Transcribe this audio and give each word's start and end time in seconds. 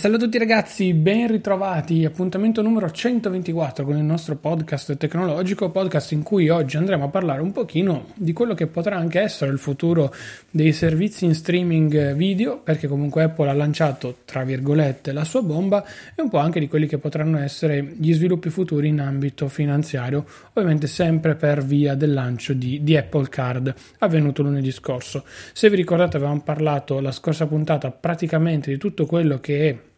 Salve 0.00 0.16
a 0.16 0.20
tutti 0.20 0.38
ragazzi, 0.38 0.94
ben 0.94 1.26
ritrovati, 1.26 2.06
appuntamento 2.06 2.62
numero 2.62 2.90
124 2.90 3.84
con 3.84 3.98
il 3.98 4.02
nostro 4.02 4.34
podcast 4.34 4.96
tecnologico, 4.96 5.68
podcast 5.68 6.12
in 6.12 6.22
cui 6.22 6.48
oggi 6.48 6.78
andremo 6.78 7.04
a 7.04 7.08
parlare 7.08 7.42
un 7.42 7.52
pochino 7.52 8.06
di 8.14 8.32
quello 8.32 8.54
che 8.54 8.66
potrà 8.66 8.96
anche 8.96 9.20
essere 9.20 9.50
il 9.50 9.58
futuro 9.58 10.10
dei 10.48 10.72
servizi 10.72 11.26
in 11.26 11.34
streaming 11.34 12.14
video, 12.14 12.60
perché 12.60 12.88
comunque 12.88 13.24
Apple 13.24 13.50
ha 13.50 13.52
lanciato, 13.52 14.20
tra 14.24 14.42
virgolette, 14.42 15.12
la 15.12 15.24
sua 15.24 15.42
bomba 15.42 15.84
e 16.14 16.22
un 16.22 16.30
po' 16.30 16.38
anche 16.38 16.60
di 16.60 16.68
quelli 16.68 16.86
che 16.86 16.96
potranno 16.96 17.38
essere 17.38 17.82
gli 17.82 18.14
sviluppi 18.14 18.48
futuri 18.48 18.88
in 18.88 19.02
ambito 19.02 19.48
finanziario, 19.48 20.24
ovviamente 20.54 20.86
sempre 20.86 21.34
per 21.34 21.62
via 21.62 21.94
del 21.94 22.14
lancio 22.14 22.54
di, 22.54 22.82
di 22.82 22.96
Apple 22.96 23.28
Card 23.28 23.74
avvenuto 23.98 24.40
lunedì 24.40 24.72
scorso. 24.72 25.24
Se 25.52 25.68
vi 25.68 25.76
ricordate 25.76 26.16
avevamo 26.16 26.40
parlato 26.40 27.00
la 27.00 27.12
scorsa 27.12 27.46
puntata 27.46 27.90
praticamente 27.90 28.70
di 28.70 28.78
tutto 28.78 29.04
quello 29.04 29.40
che 29.40 29.68
è 29.68 29.88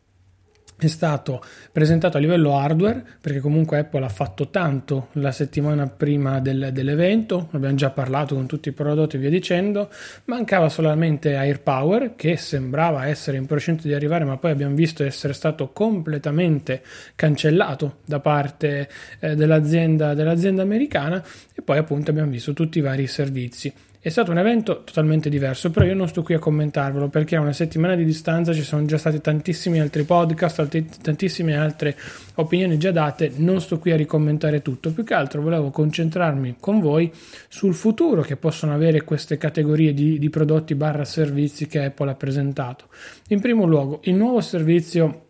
è 0.87 0.89
stato 0.89 1.43
presentato 1.71 2.17
a 2.17 2.21
livello 2.21 2.57
hardware 2.57 3.05
perché 3.21 3.41
comunque 3.41 3.79
Apple 3.79 4.05
ha 4.05 4.09
fatto 4.09 4.49
tanto 4.49 5.09
la 5.13 5.33
settimana 5.33 5.87
prima 5.87 6.41
del, 6.41 6.71
dell'evento 6.73 7.49
abbiamo 7.53 7.75
già 7.75 7.91
parlato 7.91 8.35
con 8.35 8.47
tutti 8.47 8.69
i 8.69 8.73
prodotti 8.73 9.17
e 9.17 9.19
via 9.19 9.31
dicendo 9.31 9.91
mancava 10.27 10.69
solamente 10.69 11.37
AirPower 11.37 12.15
che 12.17 12.37
sembrava 12.37 13.07
essere 13.07 13.37
in 13.37 13.47
procinto 13.47 13.87
di 13.87 13.95
arrivare 13.95 14.25
ma 14.25 14.37
poi 14.37 14.51
abbiamo 14.51 14.75
visto 14.75 15.05
essere 15.05 15.33
stato 15.33 15.71
completamente 15.73 16.83
cancellato 17.15 17.98
da 18.05 18.21
parte 18.21 18.89
eh, 19.21 19.35
dell'azienda, 19.35 20.15
dell'azienda 20.15 20.63
americana 20.63 21.23
e 21.55 21.63
poi 21.63 21.79
appunto 21.79 22.11
abbiamo 22.11 22.31
visto 22.31 22.53
tutti 22.53 22.79
i 22.79 22.83
vari 22.83 23.07
servizi 23.07 23.73
è 24.05 24.08
stato 24.08 24.33
un 24.33 24.39
evento 24.39 24.83
totalmente 24.83 25.29
diverso, 25.29 25.70
però 25.70 25.86
io 25.86 25.95
non 25.95 26.08
sto 26.08 26.24
qui 26.24 26.35
a 26.35 26.40
commentarvelo 26.40 27.08
perché 27.08 27.36
a 27.36 27.40
una 27.40 27.52
settimana 27.52 27.95
di 27.95 28.05
distanza 28.05 28.52
ci 28.52 28.64
sono 28.64 28.85
già 28.85 28.98
stati 28.98 29.20
tantissimi 29.20 29.79
altri 29.79 30.02
podcast, 30.02 31.01
tantissime 31.01 31.57
altre 31.57 31.96
opinioni 32.35 32.79
già 32.79 32.91
date, 32.91 33.30
non 33.36 33.61
sto 33.61 33.79
qui 33.79 33.92
a 33.92 33.96
ricommentare 33.96 34.61
tutto, 34.61 34.92
più 34.92 35.05
che 35.05 35.14
altro 35.14 35.41
volevo 35.41 35.70
concentrarmi 35.70 36.57
con 36.58 36.80
voi 36.80 37.12
sul 37.46 37.74
futuro 37.74 38.23
che 38.23 38.35
possono 38.35 38.74
avere 38.74 39.05
queste 39.05 39.39
categorie 39.39 39.95
di, 39.95 40.18
di 40.18 40.30
prodotti 40.30 40.74
barra 40.74 41.05
servizi 41.05 41.68
che 41.68 41.85
Apple 41.85 42.11
ha 42.11 42.17
presentato. 42.17 42.86
In 43.29 43.41
primo 43.41 43.67
luogo, 43.67 44.01
il 44.02 44.14
nuovo 44.14 44.41
servizio 44.41 45.27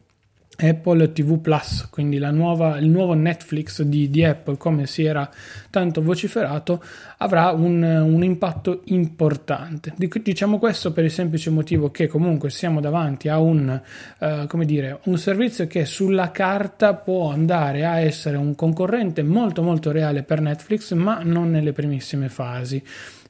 Apple 0.59 1.13
TV 1.13 1.41
Plus, 1.41 1.89
quindi 1.91 2.19
nuova, 2.19 2.79
il 2.79 2.89
nuovo 2.89 3.15
Netflix 3.15 3.83
di, 3.83 4.11
di, 4.11 4.23
Apple, 4.25 4.57
come 4.57 4.87
si 4.87 5.03
era 5.03 5.29
tanto 5.71 6.03
vociferato, 6.03 6.83
avrà 7.19 7.51
un, 7.51 7.83
un, 7.83 8.23
impatto 8.23 8.83
importante. 8.87 9.95
Diciamo 9.97 10.59
questo 10.59 10.93
per 10.93 11.05
il 11.05 11.11
semplice 11.11 11.51
motivo 11.51 11.91
che 11.91 12.07
comunque 12.07 12.51
siamo 12.51 12.81
davanti 12.81 13.29
a 13.29 13.41
un, 13.41 13.81
uh, 14.19 14.47
come 14.47 14.65
dire, 14.65 15.01
un 15.05 15.19
servizio 15.19 15.67
che 15.67 15.85
sulla 15.85 16.31
carta 16.31 16.95
può 16.95 17.31
andare 17.31 17.85
a 17.85 17.99
essere 17.99 18.37
un 18.37 18.55
concorrente 18.55 19.23
molto 19.23 19.62
molto 19.62 19.91
reale 19.91 20.23
per 20.23 20.41
Netflix, 20.41 20.93
ma 20.93 21.23
non 21.23 21.51
nelle 21.51 21.73
primissime 21.73 22.29
fasi. 22.29 22.83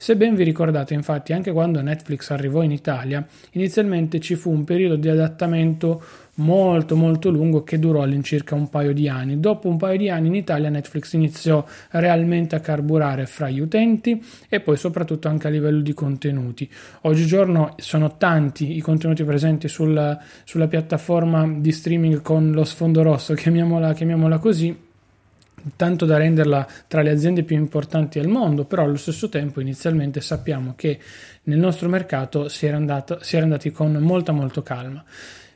Se 0.02 0.16
ben 0.16 0.34
vi 0.34 0.42
ricordate, 0.42 0.94
infatti, 0.94 1.32
anche 1.32 1.52
quando 1.52 1.80
Netflix 1.80 2.30
arrivò 2.30 2.62
in 2.62 2.72
Italia, 2.72 3.24
inizialmente 3.52 4.18
ci 4.18 4.34
fu 4.34 4.50
un 4.50 4.64
periodo 4.64 4.96
di 4.96 5.08
adattamento 5.08 6.02
molto 6.36 6.96
molto 6.96 7.28
lungo 7.28 7.62
che 7.62 7.78
durò 7.78 8.02
all'incirca 8.02 8.54
un 8.54 8.68
paio 8.70 8.94
di 8.94 9.08
anni. 9.08 9.38
Dopo 9.38 9.68
un 9.68 9.76
paio 9.76 9.98
di 9.98 10.08
anni 10.08 10.28
in 10.28 10.34
Italia 10.34 10.70
Netflix 10.70 11.12
iniziò 11.12 11.64
realmente 11.90 12.56
a 12.56 12.60
carburare 12.60 13.26
fra 13.26 13.50
gli 13.50 13.60
utenti 13.60 14.22
e 14.48 14.60
poi 14.60 14.76
soprattutto 14.76 15.28
anche 15.28 15.48
a 15.48 15.50
livello 15.50 15.80
di 15.80 15.92
contenuti. 15.92 16.68
Oggigiorno 17.02 17.74
sono 17.76 18.16
tanti 18.16 18.76
i 18.76 18.80
contenuti 18.80 19.24
presenti 19.24 19.68
sul, 19.68 20.18
sulla 20.44 20.68
piattaforma 20.68 21.46
di 21.48 21.72
streaming 21.72 22.22
con 22.22 22.52
lo 22.52 22.64
sfondo 22.64 23.02
rosso, 23.02 23.34
chiamiamola, 23.34 23.92
chiamiamola 23.92 24.38
così 24.38 24.90
tanto 25.76 26.06
da 26.06 26.16
renderla 26.16 26.66
tra 26.88 27.02
le 27.02 27.10
aziende 27.10 27.44
più 27.44 27.56
importanti 27.56 28.18
al 28.18 28.26
mondo, 28.26 28.64
però 28.64 28.82
allo 28.82 28.96
stesso 28.96 29.28
tempo 29.28 29.60
inizialmente 29.60 30.20
sappiamo 30.20 30.74
che 30.76 30.98
nel 31.44 31.58
nostro 31.58 31.88
mercato 31.88 32.48
si 32.48 32.66
era, 32.66 32.76
andato, 32.76 33.18
si 33.22 33.36
era 33.36 33.44
andati 33.44 33.70
con 33.70 33.92
molta 33.92 34.32
molto 34.32 34.62
calma. 34.62 35.04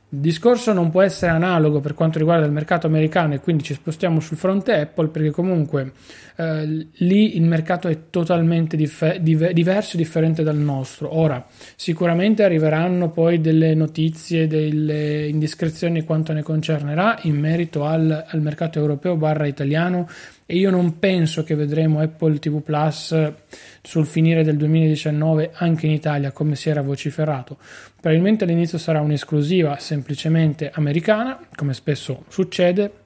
Il 0.09 0.21
discorso 0.21 0.73
non 0.73 0.91
può 0.91 1.03
essere 1.03 1.33
analogo 1.33 1.81
per 1.81 1.95
quanto 1.95 2.19
riguarda 2.19 2.47
il 2.47 2.53
mercato 2.53 2.87
americano 2.87 3.35
e 3.35 3.41
quindi 3.41 3.65
ci 3.65 3.75
spostiamo 3.75 4.21
sul 4.21 4.37
fronte 4.37 4.73
Apple 4.73 5.09
perché 5.09 5.31
comunque 5.31 5.93
eh, 6.37 6.89
lì 6.93 7.37
il 7.37 7.43
mercato 7.43 7.89
è 7.89 8.11
totalmente 8.11 8.77
dif- 8.77 9.17
div- 9.17 9.51
diverso 9.51 9.97
e 9.97 9.99
differente 9.99 10.43
dal 10.43 10.57
nostro. 10.57 11.17
Ora, 11.17 11.45
sicuramente 11.75 12.43
arriveranno 12.45 13.11
poi 13.11 13.41
delle 13.41 13.75
notizie, 13.75 14.47
delle 14.47 15.27
indiscrezioni 15.29 16.05
quanto 16.05 16.33
ne 16.33 16.43
concernerà 16.43 17.19
in 17.23 17.39
merito 17.39 17.85
al, 17.85 18.25
al 18.27 18.41
mercato 18.43 18.79
europeo 18.79 19.17
barra 19.17 19.47
italiano 19.47 20.09
e 20.45 20.57
io 20.57 20.71
non 20.71 20.99
penso 20.99 21.43
che 21.43 21.55
vedremo 21.55 22.01
Apple 22.01 22.39
TV 22.39 22.63
Plus 22.63 23.33
sul 23.83 24.07
finire 24.07 24.45
del 24.45 24.57
2019 24.57 25.51
anche 25.55 25.87
in 25.87 25.93
Italia 25.93 26.33
come 26.33 26.55
si 26.55 26.69
era 26.69 26.83
vociferato. 26.83 27.57
Probabilmente 28.01 28.45
all'inizio 28.45 28.79
sarà 28.79 29.01
un'esclusiva 29.01 29.77
semplicemente 29.79 30.71
americana, 30.73 31.41
come 31.55 31.73
spesso 31.73 32.25
succede, 32.29 33.06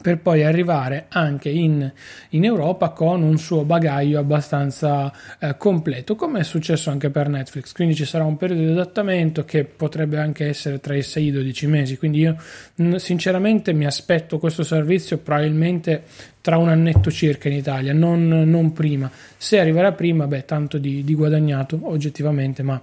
per 0.00 0.18
poi 0.18 0.44
arrivare 0.44 1.06
anche 1.08 1.48
in, 1.48 1.90
in, 2.30 2.44
Europa 2.44 2.90
con 2.90 3.22
un 3.22 3.38
suo 3.38 3.64
bagaglio 3.64 4.18
abbastanza 4.18 5.12
eh, 5.38 5.56
completo, 5.56 6.14
come 6.16 6.40
è 6.40 6.42
successo 6.42 6.90
anche 6.90 7.10
per 7.10 7.28
Netflix. 7.28 7.72
Quindi 7.72 7.94
ci 7.94 8.04
sarà 8.04 8.24
un 8.24 8.36
periodo 8.36 8.62
di 8.62 8.70
adattamento 8.70 9.44
che 9.44 9.64
potrebbe 9.64 10.18
anche 10.18 10.46
essere 10.46 10.80
tra 10.80 10.94
i 10.94 11.02
6 11.02 11.24
e 11.24 11.26
i 11.28 11.30
12 11.30 11.66
mesi. 11.68 11.96
Quindi 11.96 12.18
io 12.18 12.36
sinceramente 12.96 13.72
mi 13.72 13.86
aspetto 13.86 14.38
questo 14.38 14.62
servizio 14.62 15.18
probabilmente 15.18 16.02
tra 16.44 16.58
un 16.58 16.68
annetto 16.68 17.10
circa 17.10 17.48
in 17.48 17.54
Italia, 17.54 17.94
non, 17.94 18.28
non 18.28 18.74
prima. 18.74 19.10
Se 19.34 19.58
arriverà 19.58 19.92
prima, 19.92 20.26
beh, 20.26 20.44
tanto 20.44 20.76
di, 20.76 21.02
di 21.02 21.14
guadagnato 21.14 21.78
oggettivamente, 21.84 22.62
ma 22.62 22.78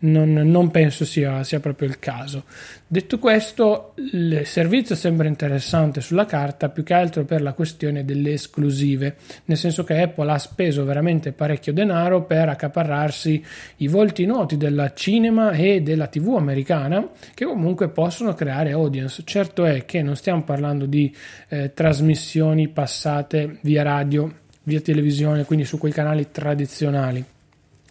non, 0.00 0.32
non 0.32 0.72
penso 0.72 1.04
sia, 1.04 1.44
sia, 1.44 1.60
proprio 1.60 1.86
il 1.86 2.00
caso. 2.00 2.42
Detto 2.84 3.20
questo, 3.20 3.94
il 4.12 4.42
servizio 4.44 4.96
sembra 4.96 5.28
interessante 5.28 6.00
sulla 6.00 6.26
carta, 6.26 6.70
più 6.70 6.82
che 6.82 6.92
altro 6.92 7.24
per 7.24 7.40
la 7.40 7.52
questione 7.52 8.04
delle 8.04 8.32
esclusive, 8.32 9.14
nel 9.44 9.58
senso 9.58 9.84
che 9.84 10.00
Apple 10.00 10.32
ha 10.32 10.38
speso 10.38 10.84
veramente 10.84 11.30
parecchio 11.30 11.72
denaro 11.72 12.24
per 12.24 12.48
accaparrarsi 12.48 13.44
i 13.76 13.86
volti 13.86 14.26
noti 14.26 14.56
della 14.56 14.92
cinema 14.92 15.52
e 15.52 15.82
della 15.82 16.08
TV 16.08 16.34
americana, 16.36 17.08
che 17.32 17.44
comunque 17.44 17.90
possono 17.90 18.34
creare 18.34 18.72
audience. 18.72 19.22
Certo 19.24 19.64
è 19.64 19.84
che 19.84 20.02
non 20.02 20.16
stiamo 20.16 20.42
parlando 20.42 20.86
di 20.86 21.14
eh, 21.48 21.72
trasmissioni 21.72 22.66
passate 22.66 23.02
passate 23.04 23.58
via 23.60 23.82
radio 23.82 24.32
via 24.62 24.80
televisione, 24.80 25.44
quindi 25.44 25.66
su 25.66 25.76
quei 25.76 25.92
canali 25.92 26.30
tradizionali. 26.30 27.22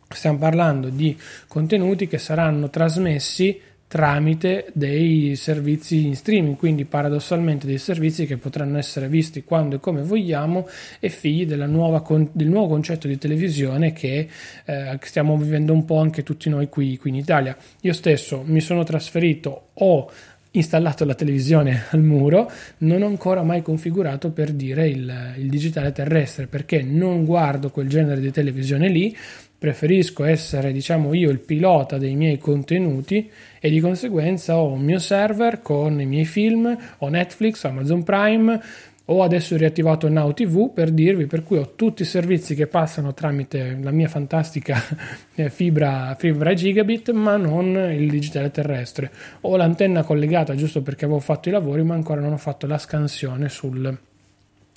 Stiamo 0.09 0.39
parlando 0.39 0.89
di 0.89 1.15
contenuti 1.47 2.07
che 2.07 2.17
saranno 2.17 2.71
trasmessi 2.71 3.59
tramite 3.87 4.71
dei 4.73 5.35
servizi 5.35 6.07
in 6.07 6.15
streaming, 6.15 6.55
quindi 6.55 6.85
paradossalmente 6.85 7.67
dei 7.67 7.77
servizi 7.77 8.25
che 8.25 8.37
potranno 8.37 8.79
essere 8.79 9.07
visti 9.07 9.43
quando 9.43 9.75
e 9.75 9.79
come 9.79 10.01
vogliamo 10.01 10.67
e 10.99 11.09
figli 11.09 11.45
nuova, 11.53 12.03
del 12.31 12.47
nuovo 12.47 12.69
concetto 12.69 13.07
di 13.07 13.19
televisione 13.19 13.93
che 13.93 14.27
eh, 14.65 14.97
stiamo 14.99 15.37
vivendo 15.37 15.73
un 15.73 15.85
po' 15.85 15.99
anche 15.99 16.23
tutti 16.23 16.49
noi 16.49 16.69
qui, 16.69 16.97
qui 16.97 17.11
in 17.11 17.17
Italia. 17.17 17.55
Io 17.81 17.93
stesso 17.93 18.41
mi 18.43 18.61
sono 18.61 18.83
trasferito, 18.83 19.67
ho 19.73 20.09
installato 20.55 21.05
la 21.05 21.15
televisione 21.15 21.85
al 21.91 22.01
muro, 22.01 22.49
non 22.79 23.01
ho 23.01 23.07
ancora 23.07 23.43
mai 23.43 23.61
configurato 23.61 24.31
per 24.31 24.51
dire 24.51 24.87
il, 24.87 25.33
il 25.37 25.49
digitale 25.49 25.91
terrestre 25.91 26.47
perché 26.47 26.81
non 26.81 27.25
guardo 27.25 27.69
quel 27.69 27.87
genere 27.87 28.19
di 28.19 28.31
televisione 28.31 28.87
lì, 28.87 29.15
preferisco 29.57 30.25
essere 30.25 30.73
diciamo 30.73 31.13
io 31.13 31.29
il 31.29 31.39
pilota 31.39 31.97
dei 31.97 32.15
miei 32.15 32.37
contenuti 32.37 33.29
e 33.59 33.69
di 33.69 33.79
conseguenza 33.79 34.57
ho 34.57 34.73
un 34.73 34.81
mio 34.81 34.99
server 34.99 35.61
con 35.61 36.01
i 36.01 36.05
miei 36.05 36.25
film, 36.25 36.77
ho 36.97 37.07
Netflix, 37.07 37.63
Amazon 37.63 38.03
Prime, 38.03 38.61
ho 39.05 39.21
adesso 39.21 39.57
riattivato 39.57 40.07
Now 40.07 40.31
TV 40.33 40.71
per 40.71 40.91
dirvi 40.91 41.25
per 41.25 41.43
cui 41.43 41.57
ho 41.57 41.73
tutti 41.75 42.03
i 42.03 42.05
servizi 42.05 42.55
che 42.55 42.67
passano 42.67 43.13
tramite 43.13 43.77
la 43.81 43.91
mia 43.91 44.07
fantastica 44.07 44.81
eh, 45.35 45.49
fibra, 45.49 46.15
fibra 46.17 46.53
gigabit 46.53 47.11
ma 47.11 47.35
non 47.35 47.75
il 47.91 48.09
digitale 48.09 48.49
terrestre. 48.51 49.11
Ho 49.41 49.57
l'antenna 49.57 50.03
collegata 50.03 50.55
giusto 50.55 50.81
perché 50.81 51.03
avevo 51.05 51.19
fatto 51.19 51.49
i 51.49 51.51
lavori 51.51 51.83
ma 51.83 51.95
ancora 51.95 52.21
non 52.21 52.31
ho 52.31 52.37
fatto 52.37 52.65
la 52.65 52.77
scansione 52.77 53.49
sul, 53.49 53.97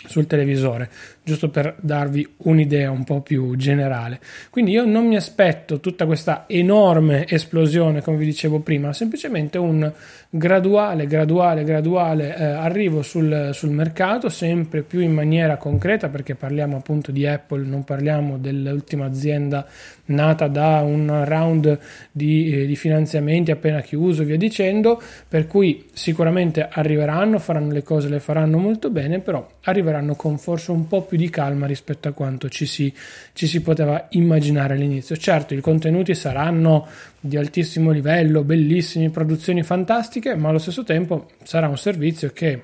sul 0.06 0.26
televisore, 0.26 0.90
giusto 1.22 1.48
per 1.48 1.76
darvi 1.80 2.26
un'idea 2.38 2.90
un 2.90 3.04
po' 3.04 3.20
più 3.20 3.54
generale. 3.56 4.20
Quindi 4.50 4.72
io 4.72 4.84
non 4.84 5.06
mi 5.06 5.16
aspetto 5.16 5.78
tutta 5.78 6.04
questa 6.06 6.46
enorme 6.48 7.26
esplosione, 7.28 8.02
come 8.02 8.16
vi 8.16 8.24
dicevo 8.24 8.60
prima, 8.60 8.92
semplicemente 8.92 9.58
un 9.58 9.92
graduale, 10.36 11.06
graduale, 11.06 11.64
graduale 11.64 12.36
eh, 12.36 12.44
arrivo 12.44 13.02
sul, 13.02 13.50
sul, 13.52 13.70
mercato, 13.70 14.28
sempre 14.28 14.82
più 14.82 15.00
in 15.00 15.12
maniera 15.12 15.56
concreta, 15.56 16.08
perché 16.08 16.34
parliamo 16.34 16.76
appunto 16.76 17.10
di 17.10 17.26
Apple, 17.26 17.64
non 17.64 17.84
parliamo 17.84 18.38
dell'ultima 18.38 19.06
azienda 19.06 19.66
nata 20.06 20.46
da 20.48 20.82
un 20.82 21.24
round 21.24 21.78
di, 22.12 22.52
eh, 22.52 22.66
di 22.66 22.76
finanziamenti 22.76 23.50
appena 23.50 23.80
chiuso, 23.80 24.24
via 24.24 24.36
dicendo, 24.36 25.00
per 25.28 25.46
cui 25.46 25.86
sicuramente 25.92 26.68
arriveranno, 26.70 27.38
faranno 27.38 27.72
le 27.72 27.82
cose, 27.82 28.08
le 28.08 28.20
faranno 28.20 28.58
molto 28.58 28.90
bene, 28.90 29.20
però 29.20 29.46
arriveranno 29.62 30.14
con 30.14 30.38
forse 30.38 30.70
un 30.70 30.86
po' 30.86 31.02
più 31.02 31.16
di 31.16 31.30
calma 31.30 31.66
rispetto 31.66 32.08
a 32.08 32.12
quanto 32.12 32.48
ci 32.48 32.66
si, 32.66 32.92
ci 33.32 33.46
si 33.46 33.60
poteva 33.62 34.06
immaginare 34.10 34.74
all'inizio. 34.74 35.16
Certo, 35.16 35.54
i 35.54 35.60
contenuti 35.60 36.14
saranno 36.14 36.86
di 37.26 37.36
altissimo 37.36 37.90
livello, 37.90 38.44
bellissimi, 38.44 39.10
produzioni 39.10 39.62
fantastiche, 39.62 40.25
ma 40.34 40.48
allo 40.48 40.58
stesso 40.58 40.82
tempo 40.82 41.28
sarà 41.42 41.68
un 41.68 41.78
servizio 41.78 42.30
che 42.32 42.62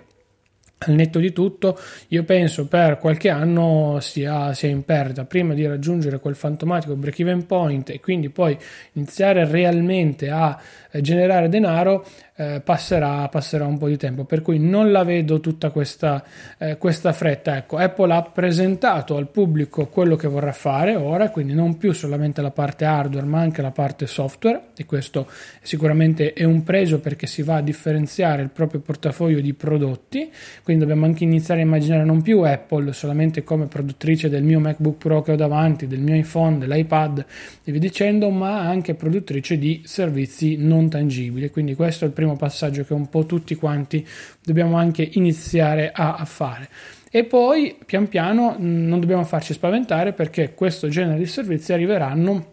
al 0.87 0.95
netto 0.95 1.19
di 1.19 1.33
tutto, 1.33 1.79
io 2.09 2.25
penso 2.25 2.67
per 2.67 2.99
qualche 2.99 3.29
anno 3.29 3.99
sia, 4.01 4.53
sia, 4.53 4.69
in 4.69 4.85
perdita. 4.85 5.25
Prima 5.25 5.55
di 5.55 5.67
raggiungere 5.67 6.19
quel 6.19 6.35
fantomatico 6.35 6.97
break-even 6.97 7.47
point 7.47 7.91
e 7.91 8.01
quindi 8.01 8.31
poi 8.31 8.57
iniziare 8.93 9.47
realmente 9.47 10.31
a 10.31 10.61
eh, 10.91 11.01
generare 11.01 11.49
denaro, 11.49 12.07
eh, 12.35 12.61
passerà, 12.65 13.29
passerà, 13.29 13.67
un 13.67 13.79
po' 13.79 13.89
di 13.89 13.97
tempo. 13.97 14.25
Per 14.25 14.43
cui 14.43 14.59
non 14.59 14.91
la 14.91 15.05
vedo 15.05 15.41
tutta 15.41 15.71
questa, 15.71 16.25
eh, 16.59 16.79
questa 16.79 17.13
fretta. 17.13 17.57
Ecco, 17.57 17.77
Apple 17.77 18.13
ha 18.13 18.23
presentato 18.23 19.17
al 19.17 19.29
pubblico 19.29 19.87
quello 19.87 20.17
che 20.17 20.29
vorrà 20.29 20.53
fare 20.53 20.97
ora, 20.97 21.31
quindi 21.31 21.55
non 21.55 21.77
più 21.77 21.93
solamente 21.93 22.41
la 22.41 22.51
parte 22.51 22.85
hardware, 22.85 23.27
ma 23.27 23.41
anche 23.41 23.63
la 23.63 23.71
parte 23.71 24.07
software. 24.07 24.61
E 24.77 24.85
questo 24.87 25.27
sicuramente 25.63 26.33
è 26.33 26.45
un 26.45 26.63
pregio 26.63 27.01
perché 27.01 27.27
si 27.27 27.43
va 27.43 27.57
a 27.57 27.63
differenziare 27.63 28.43
il 28.43 28.49
proprio 28.49 28.81
portafoglio 28.81 29.41
di 29.41 29.53
prodotti. 29.53 30.31
Quindi 30.63 30.85
dobbiamo 30.85 31.07
anche 31.07 31.25
iniziare 31.25 31.61
a 31.61 31.65
immaginare 31.65 32.05
non 32.05 32.23
più 32.23 32.41
Apple 32.41 32.93
solamente 32.93 33.45
come 33.45 33.67
produttrice 33.67 34.29
del 34.29 34.43
mio 34.43 34.61
MacBook 34.61 34.97
Pro 34.97 35.23
che 35.23 35.33
ho 35.33 35.37
davanti, 35.37 35.87
del 35.87 36.01
mio 36.01 36.15
iPhone, 36.15 36.59
dell'iPad 36.59 37.25
e 37.65 37.71
via 37.71 37.81
dicendo, 37.81 38.31
ma 38.31 38.61
anche 38.61 38.95
produttrice 38.95 39.59
di 39.59 39.83
servizi 39.85 40.57
non 40.57 40.89
tangibili. 40.89 41.51
Quindi 41.51 41.75
questo 41.75 42.05
è 42.05 42.09
il 42.09 42.15
primo 42.23 42.37
passaggio 42.37 42.85
che 42.85 42.93
un 42.93 43.09
po' 43.09 43.27
tutti 43.27 43.55
quanti 43.57 44.07
dobbiamo 44.45 44.77
anche 44.77 45.09
iniziare 45.13 45.91
a, 45.93 46.15
a 46.15 46.25
fare. 46.25 46.69
E 47.11 47.25
poi 47.25 47.77
pian 47.85 48.09
piano 48.09 48.55
non 48.59 49.01
dobbiamo 49.01 49.25
farci 49.25 49.53
spaventare 49.53 50.13
perché 50.13 50.55
questo 50.55 50.89
genere 50.89 51.19
di 51.19 51.27
servizi 51.27 51.73
arriveranno 51.73 52.53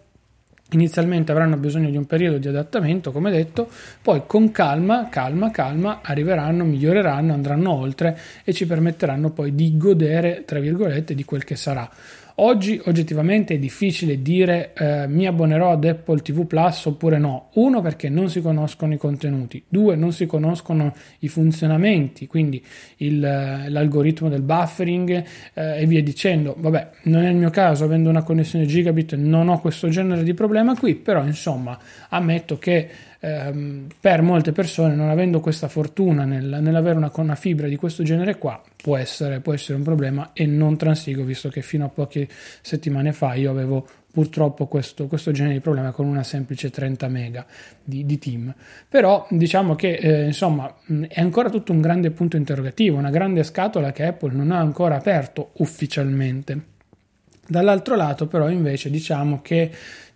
Inizialmente 0.71 1.31
avranno 1.31 1.57
bisogno 1.57 1.89
di 1.89 1.97
un 1.97 2.05
periodo 2.05 2.37
di 2.37 2.47
adattamento, 2.47 3.11
come 3.11 3.31
detto, 3.31 3.67
poi 4.03 4.21
con 4.27 4.51
calma, 4.51 5.09
calma, 5.09 5.49
calma 5.49 6.01
arriveranno, 6.03 6.63
miglioreranno, 6.63 7.33
andranno 7.33 7.73
oltre 7.73 8.15
e 8.43 8.53
ci 8.53 8.67
permetteranno 8.67 9.31
poi 9.31 9.55
di 9.55 9.75
godere, 9.77 10.43
tra 10.45 10.59
virgolette, 10.59 11.15
di 11.15 11.25
quel 11.25 11.43
che 11.43 11.55
sarà 11.55 11.89
Oggi 12.41 12.79
oggettivamente 12.85 13.55
è 13.55 13.59
difficile 13.59 14.21
dire 14.21 14.71
eh, 14.73 15.07
mi 15.09 15.27
abbonerò 15.27 15.71
ad 15.71 15.83
Apple 15.83 16.21
TV 16.21 16.45
Plus 16.45 16.85
oppure 16.85 17.17
no. 17.17 17.49
Uno 17.55 17.81
perché 17.81 18.07
non 18.07 18.29
si 18.29 18.39
conoscono 18.39 18.93
i 18.93 18.97
contenuti, 18.97 19.61
due 19.67 19.97
non 19.97 20.13
si 20.13 20.25
conoscono 20.25 20.95
i 21.19 21.27
funzionamenti, 21.27 22.27
quindi 22.27 22.63
il, 22.97 23.19
l'algoritmo 23.19 24.29
del 24.29 24.41
buffering 24.41 25.23
eh, 25.53 25.81
e 25.81 25.85
via 25.85 26.01
dicendo. 26.01 26.55
Vabbè, 26.57 26.89
non 27.03 27.25
è 27.25 27.29
il 27.29 27.35
mio 27.35 27.49
caso, 27.49 27.83
avendo 27.83 28.09
una 28.09 28.23
connessione 28.23 28.65
gigabit 28.65 29.15
non 29.15 29.49
ho 29.49 29.59
questo 29.59 29.89
genere 29.89 30.23
di 30.23 30.33
problema 30.33 30.77
qui, 30.77 30.95
però 30.95 31.25
insomma 31.25 31.77
ammetto 32.07 32.57
che 32.57 32.89
ehm, 33.19 33.87
per 33.99 34.21
molte 34.21 34.51
persone 34.51 34.95
non 34.95 35.09
avendo 35.09 35.39
questa 35.39 35.67
fortuna 35.67 36.25
nel, 36.25 36.59
nell'avere 36.61 36.97
una, 36.97 37.11
una, 37.15 37.35
fibra 37.35 37.67
di 37.67 37.75
questo 37.75 38.03
genere 38.03 38.37
qua 38.37 38.61
può 38.75 38.97
essere, 38.97 39.39
può 39.39 39.53
essere 39.53 39.77
un 39.77 39.83
problema 39.83 40.31
e 40.33 40.45
non 40.45 40.77
transigo 40.77 41.23
visto 41.23 41.49
che 41.49 41.61
fino 41.61 41.85
a 41.85 41.89
poche 41.89 42.27
settimane 42.61 43.11
fa 43.13 43.33
io 43.35 43.51
avevo 43.51 43.87
purtroppo 44.11 44.67
questo, 44.67 45.07
questo, 45.07 45.31
genere 45.31 45.55
di 45.55 45.59
problema 45.59 45.91
con 45.91 46.07
una 46.07 46.23
semplice 46.23 46.69
30 46.69 47.07
mega 47.07 47.45
di, 47.83 48.05
di 48.05 48.17
team. 48.17 48.53
Però 48.87 49.27
diciamo 49.29 49.75
che 49.75 49.93
eh, 49.93 50.25
insomma 50.25 50.77
è 51.07 51.21
ancora 51.21 51.49
tutto 51.49 51.71
un 51.71 51.81
grande 51.81 52.11
punto 52.11 52.35
interrogativo, 52.35 52.97
una 52.97 53.11
grande 53.11 53.43
scatola 53.43 53.91
che 53.91 54.05
Apple 54.05 54.33
non 54.33 54.51
ha 54.51 54.59
ancora 54.59 54.95
aperto 54.95 55.51
ufficialmente. 55.57 56.77
Dall'altro 57.49 57.95
lato 57.95 58.27
però 58.27 58.47
invece 58.47 58.91
diciamo 58.91 59.41
che 59.41 59.71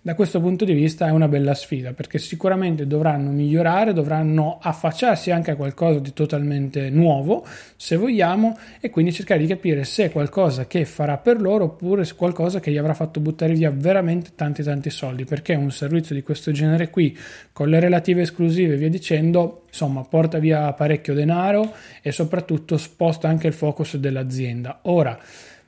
da 0.06 0.16
questo 0.16 0.42
punto 0.42 0.66
di 0.66 0.74
vista 0.74 1.08
è 1.08 1.12
una 1.12 1.30
bella 1.30 1.54
sfida 1.54 1.94
perché 1.94 2.20
sicuramente 2.20 2.86
dovranno 2.86 3.32
migliorare, 3.32 3.94
dovranno 3.94 4.60
affacciarsi 4.62 5.32
anche 5.32 5.52
a 5.52 5.56
qualcosa 5.56 6.00
di 6.00 6.12
totalmente 6.12 6.90
nuovo, 6.90 7.46
se 7.78 7.96
vogliamo, 7.96 8.58
e 8.82 8.90
quindi 8.90 9.13
cercare 9.13 9.40
di 9.40 9.48
capire 9.48 9.86
se 9.86 10.04
è 10.04 10.12
qualcosa 10.12 10.68
che 10.68 10.84
farà 10.84 11.18
per 11.18 11.40
loro 11.40 11.63
oppure 11.63 12.04
se 12.04 12.16
qualcosa 12.16 12.60
che 12.60 12.70
gli 12.70 12.78
avrà 12.78 12.94
fatto 12.94 13.22
buttare 13.22 13.54
via 13.54 13.72
veramente 13.72 14.32
tanti 14.36 14.62
tanti 14.62 14.90
soldi, 14.90 15.24
perché 15.24 15.56
un 15.56 15.72
servizio 15.72 16.13
di 16.13 16.22
questo 16.22 16.52
genere 16.52 16.90
qui, 16.90 17.18
con 17.54 17.70
le 17.70 17.80
relative 17.80 18.24
esclusive 18.24 18.75
via 18.75 18.90
dicendo, 18.90 19.63
insomma, 19.70 20.02
porta 20.04 20.38
via 20.38 20.74
parecchio 20.74 21.13
denaro 21.13 21.74
e 22.02 22.12
soprattutto 22.12 22.75
sposta 22.75 23.30
anche 23.30 23.48
il 23.48 23.54
focus 23.54 23.96
dell'azienda. 23.96 24.80
Ora, 24.82 25.18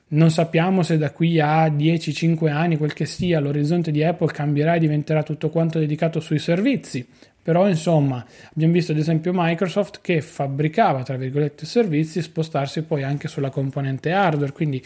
non 0.08 0.30
sappiamo 0.30 0.82
se 0.82 0.98
da 0.98 1.10
qui 1.10 1.40
a 1.40 1.66
10-5 1.66 2.48
anni, 2.48 2.76
quel 2.76 2.92
che 2.92 3.06
sia, 3.06 3.40
l'orizzonte 3.40 3.90
di 3.90 4.04
Apple 4.04 4.32
cambierà 4.32 4.74
e 4.74 4.78
diventerà 4.78 5.24
tutto 5.24 5.50
quanto 5.50 5.80
dedicato 5.80 6.20
sui 6.20 6.38
servizi. 6.38 7.04
Però 7.42 7.68
insomma 7.68 8.24
abbiamo 8.54 8.72
visto 8.72 8.92
ad 8.92 8.98
esempio 8.98 9.32
Microsoft 9.34 10.00
che 10.02 10.20
fabbricava 10.20 11.04
tra 11.04 11.16
virgolette 11.16 11.64
servizi 11.64 12.20
spostarsi 12.20 12.82
poi 12.82 13.04
anche 13.04 13.28
sulla 13.28 13.50
componente 13.50 14.10
hardware. 14.12 14.52
Quindi 14.52 14.82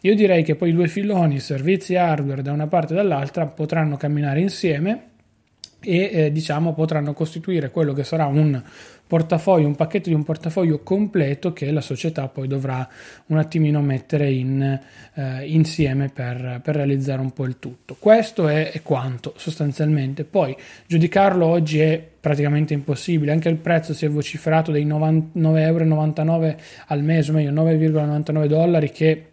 io 0.00 0.14
direi 0.14 0.42
che 0.42 0.54
poi 0.54 0.70
i 0.70 0.72
due 0.74 0.88
filoni, 0.88 1.40
servizi 1.40 1.94
e 1.94 1.98
hardware 1.98 2.42
da 2.42 2.52
una 2.52 2.66
parte 2.66 2.92
e 2.92 2.96
dall'altra, 2.96 3.46
potranno 3.46 3.96
camminare 3.96 4.40
insieme 4.40 5.12
e 5.84 6.10
eh, 6.12 6.32
diciamo 6.32 6.72
potranno 6.74 7.12
costituire 7.12 7.70
quello 7.70 7.92
che 7.92 8.04
sarà 8.04 8.26
un 8.26 8.62
portafoglio, 9.06 9.66
un 9.66 9.74
pacchetto 9.74 10.08
di 10.08 10.14
un 10.14 10.24
portafoglio 10.24 10.80
completo 10.82 11.52
che 11.52 11.70
la 11.70 11.80
società 11.80 12.26
poi 12.28 12.48
dovrà 12.48 12.88
un 13.26 13.38
attimino 13.38 13.80
mettere 13.80 14.30
in, 14.30 14.80
eh, 15.14 15.46
insieme 15.46 16.08
per, 16.08 16.60
per, 16.62 16.74
realizzare 16.74 17.20
un 17.20 17.32
po' 17.32 17.44
il 17.44 17.58
tutto. 17.58 17.96
Questo 17.98 18.48
è, 18.48 18.72
è 18.72 18.82
quanto 18.82 19.34
sostanzialmente. 19.36 20.24
Poi 20.24 20.56
giudicarlo 20.86 21.46
oggi 21.46 21.80
è 21.80 22.02
praticamente 22.20 22.72
impossibile, 22.72 23.32
anche 23.32 23.50
il 23.50 23.56
prezzo 23.56 23.92
si 23.92 24.06
è 24.06 24.08
vociferato 24.08 24.72
dei 24.72 24.86
9,99 24.86 25.58
euro 25.58 26.56
al 26.86 27.02
mese, 27.02 27.30
o 27.30 27.34
meglio 27.34 27.52
9,99 27.52 28.46
dollari 28.46 28.90
che 28.90 29.26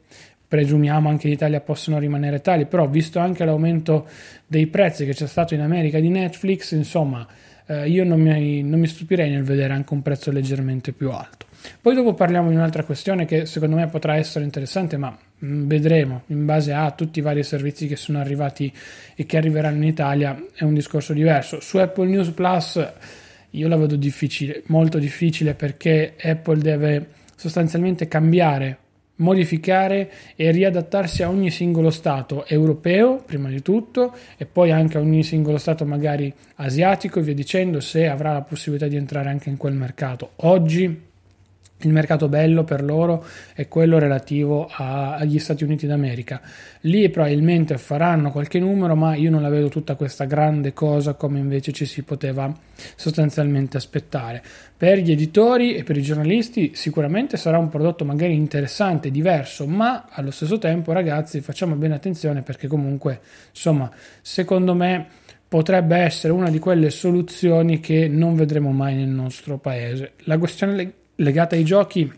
presumiamo 0.51 1.08
anche 1.08 1.27
in 1.27 1.34
Italia 1.34 1.62
possono 1.62 1.98
rimanere 1.98 2.41
tali, 2.41 2.65
però 2.65 2.86
visto 2.86 3.20
anche 3.20 3.46
l'aumento 3.46 4.05
dei 4.46 4.67
prezzi 4.67 5.05
che 5.05 5.13
c'è 5.13 5.25
stato 5.25 5.53
in 5.53 5.62
America 5.62 5.98
di 5.98 6.10
Netflix, 6.10 6.74
insomma, 6.74 7.25
eh, 7.67 7.88
io 7.88 8.03
non 8.03 8.20
mi, 8.20 8.62
non 8.62 8.77
mi 8.77 8.88
stupirei 8.88 9.29
nel 9.29 9.43
vedere 9.43 9.72
anche 9.72 9.93
un 9.93 10.01
prezzo 10.01 10.29
leggermente 10.29 10.91
più 10.91 11.10
alto. 11.10 11.46
Poi 11.79 11.96
dopo 11.96 12.13
parliamo 12.13 12.50
di 12.50 12.55
un'altra 12.55 12.84
questione 12.84 13.24
che 13.24 13.46
secondo 13.46 13.77
me 13.77 13.88
potrà 13.88 14.17
essere 14.17 14.43
interessante, 14.43 14.98
ma 14.98 15.17
mm, 15.46 15.67
vedremo 15.67 16.24
in 16.27 16.43
base 16.43 16.74
a 16.74 16.91
tutti 16.91 17.20
i 17.20 17.22
vari 17.22 17.43
servizi 17.43 17.88
che 17.88 17.96
sono 17.96 18.20
arrivati 18.20 18.74
e 19.15 19.25
che 19.25 19.38
arriveranno 19.38 19.77
in 19.77 19.88
Italia 19.88 20.38
è 20.53 20.65
un 20.65 20.74
discorso 20.74 21.13
diverso. 21.13 21.62
Su 21.62 21.77
Apple 21.77 22.08
News 22.08 22.31
Plus 22.31 22.93
io 23.51 23.67
la 23.70 23.77
vedo 23.77 23.96
difficile, 23.96 24.63
molto 24.65 24.98
difficile 24.98 25.53
perché 25.53 26.15
Apple 26.22 26.58
deve 26.58 27.08
sostanzialmente 27.38 28.10
cambiare 28.10 28.77
modificare 29.21 30.11
e 30.35 30.51
riadattarsi 30.51 31.23
a 31.23 31.29
ogni 31.29 31.49
singolo 31.49 31.89
Stato 31.89 32.45
europeo, 32.45 33.23
prima 33.25 33.49
di 33.49 33.61
tutto, 33.61 34.13
e 34.37 34.45
poi 34.45 34.71
anche 34.71 34.97
a 34.97 35.01
ogni 35.01 35.23
singolo 35.23 35.57
Stato 35.57 35.85
magari 35.85 36.33
asiatico 36.55 37.19
e 37.19 37.23
via 37.23 37.33
dicendo, 37.33 37.79
se 37.79 38.07
avrà 38.07 38.33
la 38.33 38.41
possibilità 38.41 38.87
di 38.87 38.95
entrare 38.95 39.29
anche 39.29 39.49
in 39.49 39.57
quel 39.57 39.73
mercato. 39.73 40.31
Oggi 40.37 41.09
il 41.88 41.93
mercato 41.93 42.27
bello 42.27 42.63
per 42.63 42.83
loro 42.83 43.25
è 43.53 43.67
quello 43.67 44.00
relativo 44.00 44.67
a, 44.71 45.15
agli 45.15 45.39
Stati 45.39 45.63
Uniti 45.63 45.88
d'America. 45.88 46.41
Lì 46.81 47.09
probabilmente 47.09 47.77
faranno 47.77 48.31
qualche 48.31 48.59
numero, 48.59 48.95
ma 48.95 49.15
io 49.15 49.29
non 49.29 49.41
la 49.41 49.50
vedo 49.50 49.69
tutta 49.69 49.95
questa 49.95 50.25
grande 50.25 50.73
cosa 50.73 51.13
come 51.13 51.39
invece 51.39 51.71
ci 51.71 51.85
si 51.85 52.03
poteva 52.03 52.53
sostanzialmente 52.95 53.77
aspettare. 53.77 54.41
Per 54.75 54.97
gli 54.97 55.11
editori 55.11 55.75
e 55.75 55.83
per 55.83 55.97
i 55.97 56.01
giornalisti 56.01 56.71
sicuramente 56.73 57.38
sarà 57.38 57.57
un 57.57 57.69
prodotto 57.69 58.05
magari 58.05 58.33
interessante, 58.33 59.11
diverso, 59.11 59.67
ma 59.67 60.07
allo 60.09 60.31
stesso 60.31 60.57
tempo 60.57 60.91
ragazzi 60.91 61.41
facciamo 61.41 61.75
bene 61.75 61.95
attenzione 61.95 62.41
perché 62.41 62.67
comunque 62.67 63.19
insomma 63.50 63.91
secondo 64.21 64.73
me 64.73 65.07
potrebbe 65.51 65.97
essere 65.97 66.31
una 66.31 66.50
di 66.50 66.59
quelle 66.59 66.89
soluzioni 66.89 67.81
che 67.81 68.07
non 68.07 68.35
vedremo 68.35 68.71
mai 68.71 68.95
nel 68.95 69.09
nostro 69.09 69.57
paese. 69.57 70.13
La 70.19 70.38
questione 70.38 70.93
legata 71.21 71.55
ai 71.55 71.63
giochi 71.63 72.11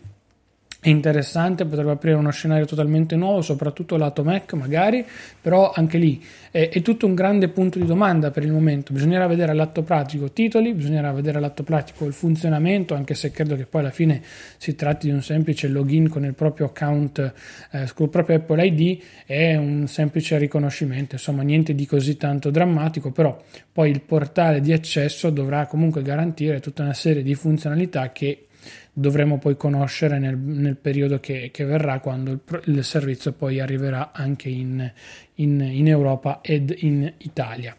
è 0.84 0.90
interessante, 0.90 1.64
potrebbe 1.64 1.92
aprire 1.92 2.14
uno 2.14 2.30
scenario 2.30 2.66
totalmente 2.66 3.16
nuovo, 3.16 3.40
soprattutto 3.40 3.96
lato 3.96 4.22
Mac 4.22 4.52
magari, 4.52 5.02
però 5.40 5.72
anche 5.74 5.96
lì 5.96 6.22
è, 6.50 6.68
è, 6.68 6.82
tutto 6.82 7.06
un 7.06 7.14
grande 7.14 7.48
punto 7.48 7.78
di 7.78 7.86
domanda 7.86 8.30
per 8.30 8.42
il 8.42 8.52
momento. 8.52 8.92
Bisognerà 8.92 9.26
vedere 9.26 9.52
all'atto 9.52 9.82
pratico 9.82 10.30
titoli, 10.30 10.74
bisognerà 10.74 11.10
vedere 11.12 11.38
all'atto 11.38 11.62
pratico 11.62 12.04
il 12.04 12.12
funzionamento, 12.12 12.94
anche 12.94 13.14
se 13.14 13.30
credo 13.30 13.56
che 13.56 13.64
poi 13.64 13.80
alla 13.80 13.90
fine 13.90 14.20
si 14.58 14.74
tratti 14.74 15.06
di 15.06 15.14
un 15.14 15.22
semplice 15.22 15.68
login 15.68 16.10
con 16.10 16.26
il 16.26 16.34
proprio 16.34 16.66
account, 16.66 17.32
eh, 17.70 17.90
con 17.94 18.04
il 18.04 18.10
proprio 18.10 18.36
Apple 18.36 18.66
ID 18.66 19.02
e 19.24 19.56
un 19.56 19.86
semplice 19.88 20.36
riconoscimento, 20.36 21.14
insomma 21.14 21.42
niente 21.42 21.74
di 21.74 21.86
così 21.86 22.18
tanto 22.18 22.50
drammatico, 22.50 23.10
però 23.10 23.42
poi 23.72 23.88
il 23.88 24.02
portale 24.02 24.60
di 24.60 24.74
accesso 24.74 25.30
dovrà 25.30 25.64
comunque 25.64 26.02
garantire 26.02 26.60
tutta 26.60 26.82
una 26.82 26.92
serie 26.92 27.22
di 27.22 27.34
funzionalità 27.34 28.12
che 28.12 28.48
dovremo 28.94 29.38
poi 29.38 29.56
conoscere 29.56 30.18
nel, 30.18 30.38
nel 30.38 30.76
periodo 30.76 31.18
che, 31.18 31.50
che, 31.52 31.64
verrà 31.64 31.98
quando 31.98 32.30
il, 32.30 32.40
il, 32.66 32.84
servizio 32.84 33.32
poi 33.32 33.60
arriverà 33.60 34.12
anche 34.12 34.48
in, 34.48 34.90
in, 35.34 35.60
in 35.60 35.88
Europa 35.88 36.38
ed 36.40 36.72
in 36.78 37.12
Italia. 37.18 37.76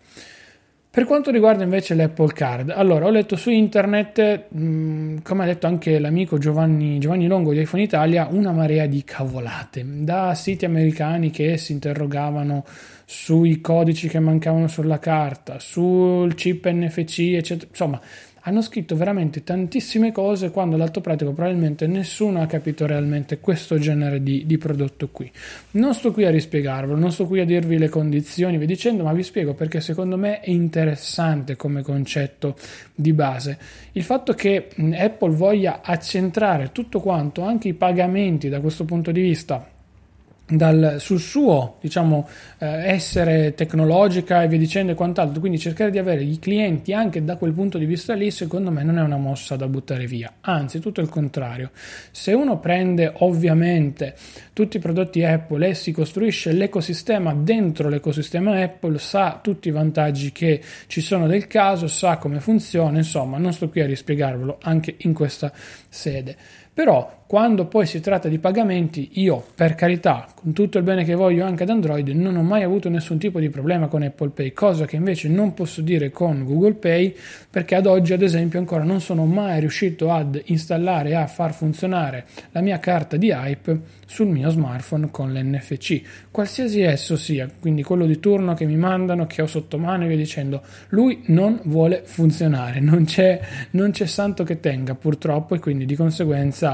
Per 0.95 1.03
quanto 1.05 1.29
riguarda 1.29 1.63
invece 1.63 1.93
l'Apple 1.93 2.31
Card, 2.31 2.69
allora 2.69 3.05
ho 3.05 3.09
letto 3.09 3.35
su 3.35 3.49
internet, 3.49 4.47
mh, 4.49 4.59
mm, 4.59 5.17
come 5.23 5.43
ha 5.43 5.45
detto 5.45 5.67
anche 5.67 5.99
l'amico 5.99 6.37
Giovanni, 6.37 6.99
Giovanni, 6.99 7.27
Longo 7.27 7.51
di 7.51 7.61
iPhone 7.61 7.83
Italia, 7.83 8.27
una 8.29 8.51
marea 8.51 8.85
di 8.85 9.03
cavolate, 9.03 9.83
da 9.85 10.33
siti 10.35 10.63
americani 10.63 11.31
che 11.31 11.57
si 11.57 11.73
interrogavano 11.73 12.63
sui 13.05 13.61
codici 13.61 14.07
che 14.07 14.19
mancavano 14.19 14.67
sulla 14.67 14.99
carta, 14.99 15.59
sul 15.59 16.33
chip 16.33 16.65
NFC, 16.69 17.33
eccetera. 17.35 17.67
Insomma, 17.69 17.99
hanno 18.47 18.61
scritto 18.61 18.95
veramente 18.95 19.43
tantissime 19.43 20.11
cose 20.11 20.51
quando 20.51 20.77
l'alto 20.77 21.01
pratico 21.01 21.31
probabilmente 21.31 21.87
nessuno 21.87 22.41
ha 22.41 22.45
capito 22.45 22.85
realmente 22.85 23.39
questo 23.39 23.79
genere 23.79 24.21
di, 24.21 24.45
di, 24.45 24.57
prodotto 24.59 25.09
qui. 25.09 25.31
Non 25.71 25.95
sto 25.95 26.11
qui 26.11 26.25
a 26.25 26.29
rispiegarvelo, 26.29 26.97
non 26.97 27.11
sto 27.11 27.25
qui 27.25 27.39
a 27.39 27.45
dirvi 27.45 27.79
le 27.79 27.89
condizioni, 27.89 28.59
vi 28.59 28.67
dicendo, 28.67 29.03
ma 29.03 29.13
vi 29.13 29.23
spiego 29.23 29.55
perché 29.55 29.81
secondo 29.81 30.15
me 30.15 30.41
è 30.41 30.51
interessante 30.51 31.55
come 31.55 31.81
concetto 31.81 32.55
di 32.93 33.13
base. 33.13 33.57
Il 33.93 34.03
fatto 34.03 34.33
che 34.33 34.67
Apple 34.93 35.33
voglia 35.33 35.81
accentrare 35.83 36.71
tutto 36.71 36.99
quanto, 36.99 37.41
anche 37.41 37.69
i 37.69 37.73
pagamenti 37.73 38.47
da 38.47 38.59
questo 38.59 38.85
punto 38.85 39.11
di 39.11 39.21
vista, 39.21 39.74
dal, 40.47 40.97
sul 40.99 41.19
suo 41.19 41.77
diciamo, 41.81 42.27
eh, 42.59 42.91
essere 42.91 43.53
tecnologica 43.55 44.43
e 44.43 44.47
via 44.47 44.59
dicendo 44.59 44.91
e 44.91 44.95
quant'altro, 44.95 45.39
quindi 45.39 45.57
cercare 45.57 45.89
di 45.89 45.97
avere 45.97 46.23
i 46.23 46.37
clienti 46.37 46.93
anche 46.93 47.23
da 47.23 47.35
quel 47.37 47.53
punto 47.53 47.77
di 47.77 47.85
vista 47.85 48.13
lì, 48.13 48.29
secondo 48.29 48.69
me 48.69 48.83
non 48.83 48.99
è 48.99 49.01
una 49.01 49.17
mossa 49.17 49.55
da 49.55 49.67
buttare 49.67 50.05
via, 50.05 50.31
anzi 50.41 50.79
tutto 50.79 51.01
il 51.01 51.09
contrario. 51.09 51.71
Se 52.11 52.33
uno 52.33 52.59
prende 52.59 53.11
ovviamente 53.17 54.15
tutti 54.53 54.77
i 54.77 54.79
prodotti 54.79 55.23
Apple 55.23 55.69
e 55.69 55.73
si 55.73 55.91
costruisce 55.91 56.51
l'ecosistema 56.51 57.33
dentro 57.33 57.89
l'ecosistema 57.89 58.61
Apple, 58.61 58.99
sa 58.99 59.39
tutti 59.41 59.69
i 59.69 59.71
vantaggi 59.71 60.31
che 60.31 60.61
ci 60.87 61.01
sono 61.01 61.27
del 61.27 61.47
caso, 61.47 61.87
sa 61.87 62.17
come 62.17 62.39
funziona, 62.39 62.97
insomma 62.97 63.37
non 63.37 63.51
sto 63.51 63.69
qui 63.69 63.81
a 63.81 63.85
rispiegarvelo 63.85 64.59
anche 64.61 64.95
in 64.99 65.13
questa 65.13 65.51
sede. 65.89 66.35
Però 66.75 67.23
quando 67.27 67.65
poi 67.65 67.87
si 67.87 68.01
tratta 68.01 68.27
di 68.27 68.37
pagamenti, 68.37 69.09
io 69.13 69.43
per 69.55 69.73
carità, 69.73 70.27
con 70.35 70.53
tutto 70.53 70.77
il 70.77 70.83
bene 70.83 71.03
che 71.03 71.15
voglio 71.15 71.45
anche 71.45 71.63
ad 71.63 71.69
Android, 71.69 72.07
non 72.09 72.35
ho 72.35 72.43
mai 72.43 72.63
avuto 72.63 72.87
nessun 72.87 73.17
tipo 73.17 73.39
di 73.39 73.49
problema 73.49 73.87
con 73.87 74.03
Apple 74.03 74.29
Pay, 74.29 74.51
cosa 74.51 74.85
che 74.85 74.95
invece 74.95 75.29
non 75.29 75.53
posso 75.53 75.81
dire 75.81 76.11
con 76.11 76.43
Google 76.43 76.73
Pay, 76.73 77.15
perché 77.49 77.75
ad 77.75 77.87
oggi, 77.87 78.13
ad 78.13 78.21
esempio, 78.21 78.59
ancora 78.59 78.83
non 78.83 79.01
sono 79.01 79.25
mai 79.25 79.59
riuscito 79.61 80.11
ad 80.11 80.39
installare 80.45 81.09
e 81.09 81.15
a 81.15 81.25
far 81.25 81.53
funzionare 81.53 82.25
la 82.51 82.61
mia 82.61 82.77
carta 82.77 83.17
di 83.17 83.29
Hype 83.29 83.79
sul 84.05 84.27
mio 84.27 84.49
smartphone 84.49 85.09
con 85.09 85.33
l'NFC, 85.33 86.01
qualsiasi 86.29 86.81
esso 86.81 87.17
sia, 87.17 87.49
quindi 87.59 87.81
quello 87.81 88.05
di 88.05 88.19
turno 88.19 88.53
che 88.53 88.65
mi 88.65 88.77
mandano, 88.77 89.25
che 89.25 89.41
ho 89.41 89.47
sotto 89.47 89.79
mano 89.79 90.03
e 90.03 90.07
via 90.07 90.17
dicendo, 90.17 90.61
lui 90.89 91.23
non 91.27 91.59
vuole 91.63 92.03
funzionare, 92.05 92.79
non 92.81 93.05
c'è, 93.05 93.39
non 93.71 93.89
c'è 93.89 94.05
santo 94.05 94.43
che 94.43 94.59
tenga 94.59 94.93
purtroppo 94.93 95.55
e 95.55 95.59
quindi 95.59 95.85
di 95.85 95.95
conseguenza 95.95 96.64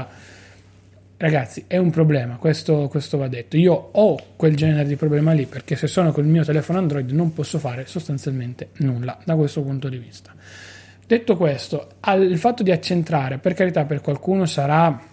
ragazzi 1.16 1.64
è 1.68 1.76
un 1.76 1.90
problema, 1.90 2.36
questo, 2.36 2.88
questo, 2.88 3.16
va 3.16 3.28
detto. 3.28 3.56
Io 3.56 3.72
ho 3.92 4.18
quel 4.36 4.56
genere 4.56 4.86
di 4.86 4.96
problema 4.96 5.32
lì 5.32 5.46
perché 5.46 5.76
se 5.76 5.86
sono 5.86 6.10
col 6.10 6.26
mio 6.26 6.44
telefono 6.44 6.78
Android 6.78 7.10
non 7.10 7.32
posso 7.32 7.58
fare 7.58 7.86
sostanzialmente 7.86 8.70
nulla 8.78 9.18
da 9.24 9.36
questo 9.36 9.62
punto 9.62 9.88
di 9.88 9.98
vista. 9.98 10.34
Detto 11.06 11.36
questo, 11.36 11.88
il 12.18 12.38
fatto 12.38 12.62
di 12.62 12.70
accentrare, 12.70 13.38
per 13.38 13.54
carità, 13.54 13.84
per 13.84 14.00
qualcuno 14.00 14.46
sarà 14.46 15.10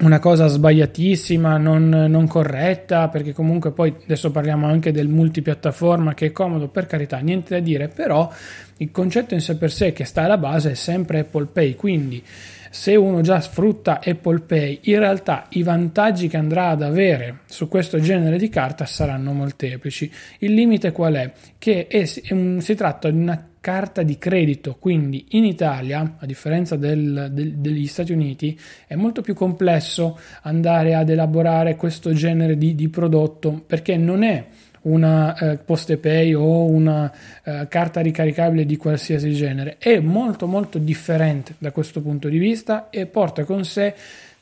una 0.00 0.18
cosa 0.18 0.46
sbagliatissima, 0.46 1.56
non, 1.58 1.88
non, 1.88 2.26
corretta, 2.26 3.08
perché 3.08 3.32
comunque 3.32 3.70
poi 3.70 3.94
adesso 4.02 4.30
parliamo 4.30 4.66
anche 4.66 4.92
del 4.92 5.08
multipiattaforma 5.08 6.14
che 6.14 6.26
è 6.26 6.32
comodo, 6.32 6.68
per 6.68 6.86
carità, 6.86 7.18
niente 7.18 7.54
da 7.54 7.60
dire, 7.60 7.88
però 7.88 8.30
il 8.78 8.90
concetto 8.90 9.34
in 9.34 9.40
sé 9.40 9.56
per 9.56 9.70
sé 9.70 9.92
che 9.92 10.04
sta 10.04 10.22
alla 10.22 10.38
base 10.38 10.70
è 10.72 10.74
sempre 10.74 11.20
Apple 11.20 11.46
Pay, 11.52 11.74
quindi 11.74 12.22
se 12.70 12.94
uno 12.94 13.20
già 13.20 13.40
sfrutta 13.40 14.00
Apple 14.02 14.40
Pay, 14.40 14.78
in 14.84 15.00
realtà 15.00 15.46
i 15.50 15.64
vantaggi 15.64 16.28
che 16.28 16.36
andrà 16.36 16.68
ad 16.68 16.82
avere 16.82 17.40
su 17.46 17.66
questo 17.66 17.98
genere 17.98 18.38
di 18.38 18.48
carta 18.48 18.86
saranno 18.86 19.32
molteplici. 19.32 20.10
Il 20.38 20.54
limite 20.54 20.92
qual 20.92 21.14
è? 21.14 21.32
Che 21.58 21.88
è, 21.88 22.04
si 22.04 22.74
tratta 22.76 23.10
di 23.10 23.18
una 23.18 23.48
carta 23.60 24.02
di 24.02 24.16
credito, 24.16 24.76
quindi 24.78 25.26
in 25.30 25.44
Italia, 25.44 26.16
a 26.18 26.26
differenza 26.26 26.76
del, 26.76 27.28
del, 27.32 27.56
degli 27.56 27.86
Stati 27.86 28.12
Uniti, 28.12 28.58
è 28.86 28.94
molto 28.94 29.20
più 29.20 29.34
complesso 29.34 30.18
andare 30.42 30.94
ad 30.94 31.10
elaborare 31.10 31.76
questo 31.76 32.12
genere 32.14 32.56
di, 32.56 32.74
di 32.74 32.88
prodotto 32.88 33.62
perché 33.66 33.96
non 33.96 34.22
è 34.22 34.46
una 34.82 35.36
eh, 35.36 35.56
poste 35.56 35.96
pay 35.96 36.34
o 36.34 36.64
una 36.64 37.12
eh, 37.44 37.66
carta 37.68 38.00
ricaricabile 38.00 38.64
di 38.64 38.76
qualsiasi 38.76 39.32
genere. 39.32 39.76
È 39.78 39.98
molto 39.98 40.46
molto 40.46 40.78
differente 40.78 41.54
da 41.58 41.72
questo 41.72 42.00
punto 42.00 42.28
di 42.28 42.38
vista 42.38 42.88
e 42.90 43.06
porta 43.06 43.44
con 43.44 43.64
sé 43.64 43.94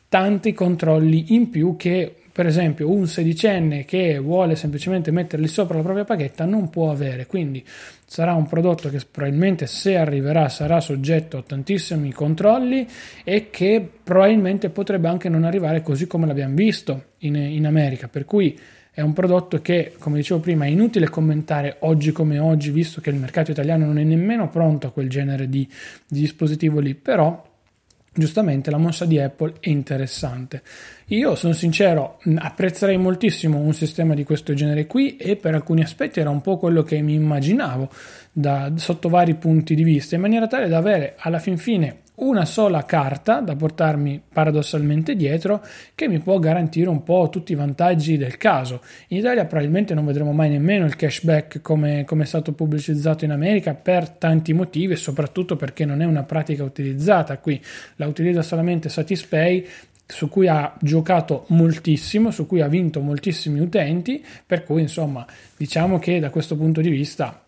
tanti 0.08 0.52
controlli 0.52 1.34
in 1.34 1.50
più 1.50 1.76
che 1.76 2.14
per 2.38 2.46
esempio 2.46 2.88
un 2.88 3.08
sedicenne 3.08 3.84
che 3.84 4.16
vuole 4.20 4.54
semplicemente 4.54 5.10
metterli 5.10 5.48
sopra 5.48 5.76
la 5.76 5.82
propria 5.82 6.04
paghetta 6.04 6.44
non 6.44 6.70
può 6.70 6.92
avere. 6.92 7.26
Quindi 7.26 7.64
sarà 8.06 8.34
un 8.34 8.46
prodotto 8.46 8.88
che 8.90 9.00
probabilmente 9.10 9.66
se 9.66 9.96
arriverà 9.96 10.48
sarà 10.48 10.80
soggetto 10.80 11.38
a 11.38 11.42
tantissimi 11.42 12.12
controlli 12.12 12.86
e 13.24 13.50
che 13.50 13.84
probabilmente 14.04 14.70
potrebbe 14.70 15.08
anche 15.08 15.28
non 15.28 15.42
arrivare 15.42 15.82
così 15.82 16.06
come 16.06 16.26
l'abbiamo 16.26 16.54
visto 16.54 17.06
in, 17.18 17.34
in 17.34 17.66
America. 17.66 18.06
Per 18.06 18.24
cui 18.24 18.56
è 18.98 19.00
un 19.00 19.12
prodotto 19.12 19.60
che, 19.60 19.94
come 19.96 20.16
dicevo 20.16 20.40
prima, 20.40 20.64
è 20.64 20.68
inutile 20.68 21.08
commentare 21.08 21.76
oggi 21.82 22.10
come 22.10 22.40
oggi, 22.40 22.72
visto 22.72 23.00
che 23.00 23.10
il 23.10 23.14
mercato 23.14 23.52
italiano 23.52 23.86
non 23.86 23.96
è 23.96 24.02
nemmeno 24.02 24.48
pronto 24.48 24.88
a 24.88 24.90
quel 24.90 25.08
genere 25.08 25.48
di, 25.48 25.64
di 26.08 26.18
dispositivo 26.18 26.80
lì, 26.80 26.96
però 26.96 27.40
giustamente 28.12 28.72
la 28.72 28.76
mossa 28.76 29.04
di 29.04 29.20
Apple 29.20 29.52
è 29.60 29.68
interessante. 29.68 30.64
Io 31.10 31.36
sono 31.36 31.54
sincero, 31.54 32.18
apprezzerei 32.36 32.98
moltissimo 32.98 33.56
un 33.56 33.72
sistema 33.72 34.12
di 34.12 34.24
questo 34.24 34.52
genere 34.52 34.86
qui 34.86 35.16
e 35.16 35.36
per 35.36 35.54
alcuni 35.54 35.80
aspetti 35.80 36.20
era 36.20 36.28
un 36.28 36.42
po' 36.42 36.58
quello 36.58 36.82
che 36.82 37.00
mi 37.00 37.14
immaginavo 37.14 37.88
da, 38.30 38.70
sotto 38.74 39.08
vari 39.08 39.34
punti 39.34 39.74
di 39.74 39.84
vista, 39.84 40.16
in 40.16 40.20
maniera 40.20 40.46
tale 40.46 40.68
da 40.68 40.76
avere 40.76 41.14
alla 41.16 41.38
fin 41.38 41.56
fine 41.56 42.00
una 42.16 42.44
sola 42.44 42.84
carta 42.84 43.40
da 43.40 43.56
portarmi 43.56 44.20
paradossalmente 44.30 45.14
dietro 45.14 45.64
che 45.94 46.08
mi 46.08 46.18
può 46.18 46.38
garantire 46.38 46.90
un 46.90 47.02
po' 47.02 47.28
tutti 47.30 47.52
i 47.52 47.54
vantaggi 47.54 48.18
del 48.18 48.36
caso. 48.36 48.82
In 49.08 49.18
Italia 49.18 49.46
probabilmente 49.46 49.94
non 49.94 50.04
vedremo 50.04 50.32
mai 50.32 50.50
nemmeno 50.50 50.84
il 50.84 50.96
cashback 50.96 51.62
come, 51.62 52.04
come 52.04 52.24
è 52.24 52.26
stato 52.26 52.52
pubblicizzato 52.52 53.24
in 53.24 53.30
America 53.30 53.72
per 53.72 54.10
tanti 54.10 54.52
motivi 54.52 54.92
e 54.92 54.96
soprattutto 54.96 55.56
perché 55.56 55.86
non 55.86 56.02
è 56.02 56.04
una 56.04 56.24
pratica 56.24 56.64
utilizzata 56.64 57.38
qui. 57.38 57.58
La 57.96 58.06
utilizza 58.06 58.42
solamente 58.42 58.88
Satispay 58.88 59.66
su 60.10 60.28
cui 60.28 60.48
ha 60.48 60.74
giocato 60.80 61.44
moltissimo, 61.48 62.30
su 62.30 62.46
cui 62.46 62.62
ha 62.62 62.68
vinto 62.68 63.00
moltissimi 63.00 63.60
utenti, 63.60 64.24
per 64.44 64.64
cui 64.64 64.80
insomma 64.80 65.26
diciamo 65.56 65.98
che 65.98 66.18
da 66.18 66.30
questo 66.30 66.56
punto 66.56 66.80
di 66.80 66.88
vista 66.88 67.47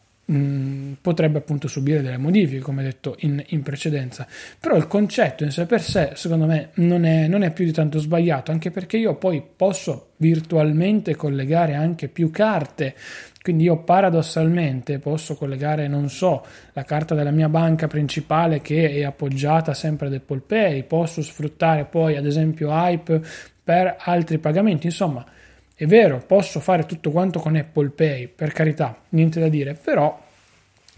potrebbe 1.00 1.38
appunto 1.38 1.66
subire 1.66 2.02
delle 2.02 2.16
modifiche, 2.16 2.60
come 2.60 2.82
detto 2.82 3.16
in, 3.20 3.42
in, 3.48 3.62
precedenza. 3.62 4.26
Però 4.58 4.76
il 4.76 4.86
concetto 4.86 5.42
in 5.42 5.50
sé 5.50 5.66
per 5.66 5.82
sé, 5.82 6.12
secondo 6.14 6.46
me, 6.46 6.70
non 6.74 7.04
è, 7.04 7.26
non 7.26 7.42
è 7.42 7.52
più 7.52 7.64
di 7.64 7.72
tanto 7.72 7.98
sbagliato, 7.98 8.52
anche 8.52 8.70
perché 8.70 8.96
io 8.96 9.16
poi 9.16 9.42
posso 9.56 10.10
virtualmente 10.16 11.16
collegare 11.16 11.74
anche 11.74 12.08
più 12.08 12.30
carte. 12.30 12.94
Quindi 13.42 13.64
io 13.64 13.78
paradossalmente 13.78 14.98
posso 14.98 15.34
collegare, 15.34 15.88
non 15.88 16.10
so, 16.10 16.44
la 16.74 16.84
carta 16.84 17.14
della 17.14 17.30
mia 17.30 17.48
banca 17.48 17.86
principale 17.86 18.60
che 18.60 18.90
è 18.90 19.02
appoggiata 19.02 19.72
sempre 19.72 20.08
ad 20.08 20.14
Apple 20.14 20.42
Pay, 20.46 20.84
posso 20.84 21.22
sfruttare 21.22 21.86
poi 21.86 22.16
ad 22.16 22.26
esempio 22.26 22.68
Hype 22.70 23.22
per 23.64 23.96
altri 23.98 24.38
pagamenti, 24.38 24.86
insomma, 24.86 25.24
è 25.80 25.86
vero, 25.86 26.18
posso 26.18 26.60
fare 26.60 26.84
tutto 26.84 27.10
quanto 27.10 27.40
con 27.40 27.56
Apple 27.56 27.88
Pay, 27.88 28.26
per 28.26 28.52
carità, 28.52 29.00
niente 29.08 29.40
da 29.40 29.48
dire, 29.48 29.72
però 29.72 30.14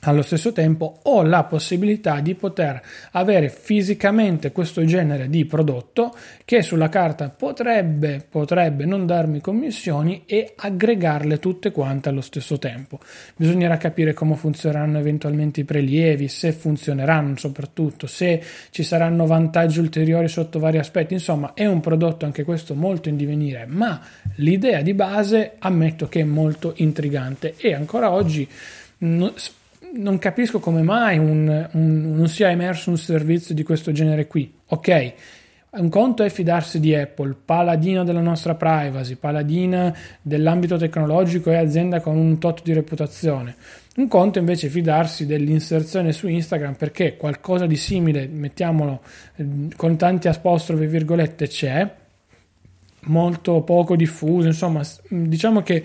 allo 0.04 0.22
stesso 0.22 0.52
tempo 0.52 0.98
ho 1.02 1.22
la 1.22 1.44
possibilità 1.44 2.18
di 2.20 2.34
poter 2.34 2.82
avere 3.12 3.48
fisicamente 3.48 4.50
questo 4.50 4.84
genere 4.84 5.28
di 5.28 5.44
prodotto 5.44 6.12
che 6.44 6.62
sulla 6.62 6.88
carta 6.88 7.28
potrebbe, 7.28 8.24
potrebbe 8.28 8.84
non 8.84 9.06
darmi 9.06 9.40
commissioni 9.40 10.24
e 10.26 10.54
aggregarle 10.56 11.38
tutte 11.38 11.70
quante 11.70 12.08
allo 12.08 12.20
stesso 12.20 12.58
tempo. 12.58 12.98
Bisognerà 13.36 13.76
capire 13.76 14.12
come 14.12 14.34
funzioneranno 14.34 14.98
eventualmente 14.98 15.60
i 15.60 15.64
prelievi, 15.64 16.26
se 16.26 16.50
funzioneranno 16.50 17.36
soprattutto, 17.36 18.08
se 18.08 18.42
ci 18.70 18.82
saranno 18.82 19.24
vantaggi 19.26 19.78
ulteriori 19.78 20.26
sotto 20.26 20.58
vari 20.58 20.78
aspetti. 20.78 21.12
Insomma, 21.12 21.52
è 21.54 21.66
un 21.66 21.80
prodotto 21.80 22.24
anche 22.24 22.42
questo 22.42 22.74
molto 22.74 23.08
in 23.08 23.16
divenire, 23.16 23.66
ma 23.66 24.00
l'idea 24.36 24.82
di 24.82 24.94
base 24.94 25.52
ammetto 25.60 26.08
che 26.08 26.20
è 26.20 26.24
molto 26.24 26.72
intrigante 26.76 27.54
e 27.56 27.72
ancora 27.72 28.10
oggi 28.10 28.48
non 29.94 30.18
capisco 30.18 30.58
come 30.58 30.82
mai 30.82 31.18
un, 31.18 31.68
un, 31.72 32.14
non 32.16 32.28
sia 32.28 32.50
emerso 32.50 32.90
un 32.90 32.98
servizio 32.98 33.54
di 33.54 33.62
questo 33.62 33.92
genere 33.92 34.26
qui. 34.26 34.52
Ok, 34.66 35.14
un 35.72 35.88
conto 35.88 36.22
è 36.22 36.28
fidarsi 36.28 36.80
di 36.80 36.94
Apple, 36.94 37.34
paladino 37.44 38.04
della 38.04 38.20
nostra 38.20 38.54
privacy, 38.54 39.16
paladina 39.16 39.94
dell'ambito 40.20 40.76
tecnologico 40.76 41.50
e 41.50 41.56
azienda 41.56 42.00
con 42.00 42.16
un 42.16 42.38
tot 42.38 42.62
di 42.62 42.72
reputazione. 42.72 43.56
Un 43.96 44.08
conto 44.08 44.38
invece 44.38 44.66
è 44.66 44.70
fidarsi 44.70 45.26
dell'inserzione 45.26 46.12
su 46.12 46.28
Instagram 46.28 46.74
perché 46.74 47.16
qualcosa 47.16 47.66
di 47.66 47.76
simile, 47.76 48.26
mettiamolo 48.26 49.02
eh, 49.36 49.46
con 49.76 49.96
tanti 49.96 50.28
apostrofi 50.28 50.86
virgolette, 50.86 51.46
c'è, 51.46 51.90
molto 53.04 53.62
poco 53.62 53.96
diffuso, 53.96 54.46
insomma, 54.46 54.82
diciamo 55.08 55.62
che 55.62 55.84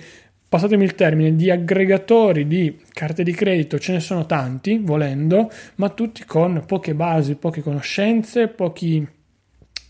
passatemi 0.49 0.83
il 0.83 0.95
termine, 0.95 1.35
di 1.35 1.51
aggregatori 1.51 2.47
di 2.47 2.79
carte 2.93 3.23
di 3.23 3.33
credito 3.33 3.79
ce 3.79 3.91
ne 3.91 3.99
sono 3.99 4.25
tanti, 4.25 4.77
volendo, 4.77 5.51
ma 5.75 5.89
tutti 5.89 6.23
con 6.25 6.63
poche 6.65 6.93
basi, 6.93 7.35
poche 7.35 7.61
conoscenze, 7.61 8.47
pochi, 8.47 9.05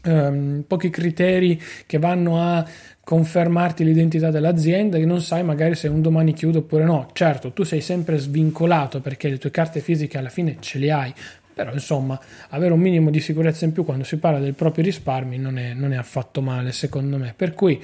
um, 0.05 0.63
pochi 0.65 0.89
criteri 0.89 1.61
che 1.85 1.99
vanno 1.99 2.41
a 2.41 2.65
confermarti 3.03 3.85
l'identità 3.85 4.31
dell'azienda 4.31 4.97
che 4.97 5.05
non 5.05 5.21
sai 5.21 5.41
magari 5.41 5.75
se 5.75 5.87
un 5.87 6.01
domani 6.01 6.33
chiude 6.33 6.57
oppure 6.57 6.83
no. 6.83 7.07
Certo, 7.13 7.53
tu 7.53 7.63
sei 7.63 7.79
sempre 7.81 8.17
svincolato 8.17 8.99
perché 8.99 9.29
le 9.29 9.37
tue 9.37 9.51
carte 9.51 9.79
fisiche 9.79 10.17
alla 10.17 10.29
fine 10.29 10.57
ce 10.59 10.79
le 10.79 10.91
hai, 10.91 11.13
però 11.53 11.71
insomma 11.71 12.20
avere 12.50 12.74
un 12.74 12.79
minimo 12.79 13.09
di 13.09 13.20
sicurezza 13.20 13.63
in 13.63 13.72
più 13.72 13.85
quando 13.85 14.03
si 14.03 14.17
parla 14.17 14.39
del 14.39 14.55
proprio 14.55 14.83
risparmi 14.83 15.37
non 15.37 15.57
è, 15.57 15.74
non 15.74 15.93
è 15.93 15.96
affatto 15.96 16.41
male 16.41 16.72
secondo 16.72 17.17
me. 17.17 17.33
Per 17.35 17.53
cui 17.53 17.81